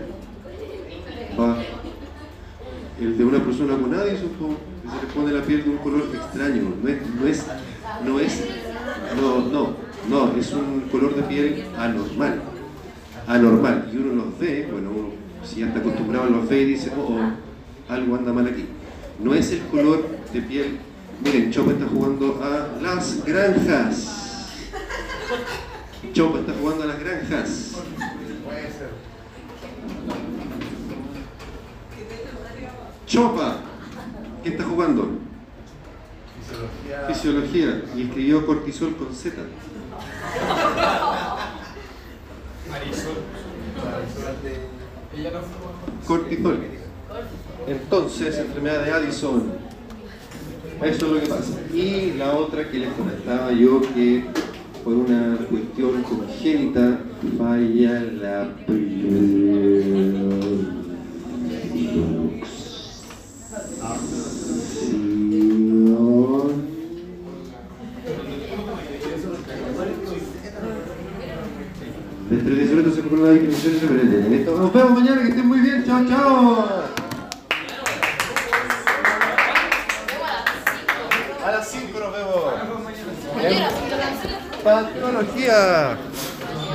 El 3.01 3.19
de 3.19 3.25
una 3.25 3.39
persona 3.39 3.77
con 3.77 3.91
po, 3.91 4.57
que 4.83 4.89
se 4.91 5.07
le 5.07 5.13
pone 5.13 5.33
la 5.33 5.43
piel 5.43 5.65
de 5.65 5.71
un 5.71 5.79
color 5.79 6.03
extraño. 6.15 6.63
No 6.83 6.89
es, 6.89 6.99
no 7.21 7.27
es, 7.27 7.47
no 8.05 8.21
es, 8.21 8.45
no, 9.17 9.77
no, 10.09 10.37
es 10.37 10.53
un 10.53 10.81
color 10.91 11.15
de 11.17 11.23
piel 11.23 11.65
anormal 11.77 12.41
anormal 13.27 13.89
y 13.93 13.97
uno 13.99 14.15
los 14.25 14.39
ve, 14.39 14.69
bueno, 14.71 14.91
uno 14.91 15.09
si 15.45 15.61
ya 15.61 15.67
está 15.67 15.79
acostumbrado 15.81 16.29
los 16.29 16.49
ve 16.49 16.63
y 16.63 16.67
dice, 16.67 16.91
oh, 16.97 17.03
oh, 17.03 17.52
algo 17.93 18.17
anda 18.17 18.33
mal 18.33 18.47
aquí. 18.47 18.67
No 19.19 19.35
es 19.35 19.53
el 19.53 19.61
color 19.67 20.07
de 20.33 20.43
piel. 20.43 20.79
Miren, 21.23 21.53
Chopa 21.53 21.73
está 21.73 21.87
jugando 21.87 22.43
a 22.43 22.83
las 22.83 23.25
granjas. 23.25 24.49
Chopa 26.13 26.41
está 26.41 26.53
jugando 26.61 26.83
a 26.83 26.87
las 26.87 26.99
granjas. 26.99 27.73
Chopa, 33.07 33.59
¿qué 34.43 34.49
está 34.49 34.65
jugando? 34.65 35.19
Fisiología. 36.41 37.07
Fisiología 37.09 37.85
y 37.95 38.03
escribió 38.05 38.47
cortisol 38.47 38.97
con 38.97 39.15
Z. 39.15 39.37
Marisol. 42.71 43.13
Ella 45.15 45.31
no 45.31 45.41
fue. 45.41 46.07
Cortisol. 46.07 46.82
Entonces, 47.67 48.39
enfermedad 48.39 48.85
de 48.85 48.91
Addison. 48.91 49.53
Eso 50.83 51.07
es 51.07 51.13
lo 51.13 51.21
que 51.21 51.27
pasa. 51.27 51.59
Y 51.73 52.13
la 52.19 52.35
otra 52.35 52.69
que 52.69 52.79
les 52.79 52.93
comentaba 52.95 53.53
yo 53.53 53.81
que 53.95 54.25
por 54.83 54.95
una 54.95 55.37
cuestión 55.49 56.03
congénita 56.03 56.99
falla 57.39 58.03
la 58.21 58.49
producción. 58.67 59.93
De 72.29 72.39
38 72.39 72.95
se 72.95 73.03
procura 73.03 73.23
la 73.23 73.33
discriminación 73.33 73.75
y 73.75 73.79
se 73.79 74.45
Nos 74.51 74.73
vemos 74.73 74.93
mañana, 74.93 75.23
que 75.23 75.29
estén 75.29 75.47
muy 75.47 75.61
bien. 75.61 75.85
Chao, 75.85 76.05
chao. 76.09 77.02
Patología. 84.63 85.99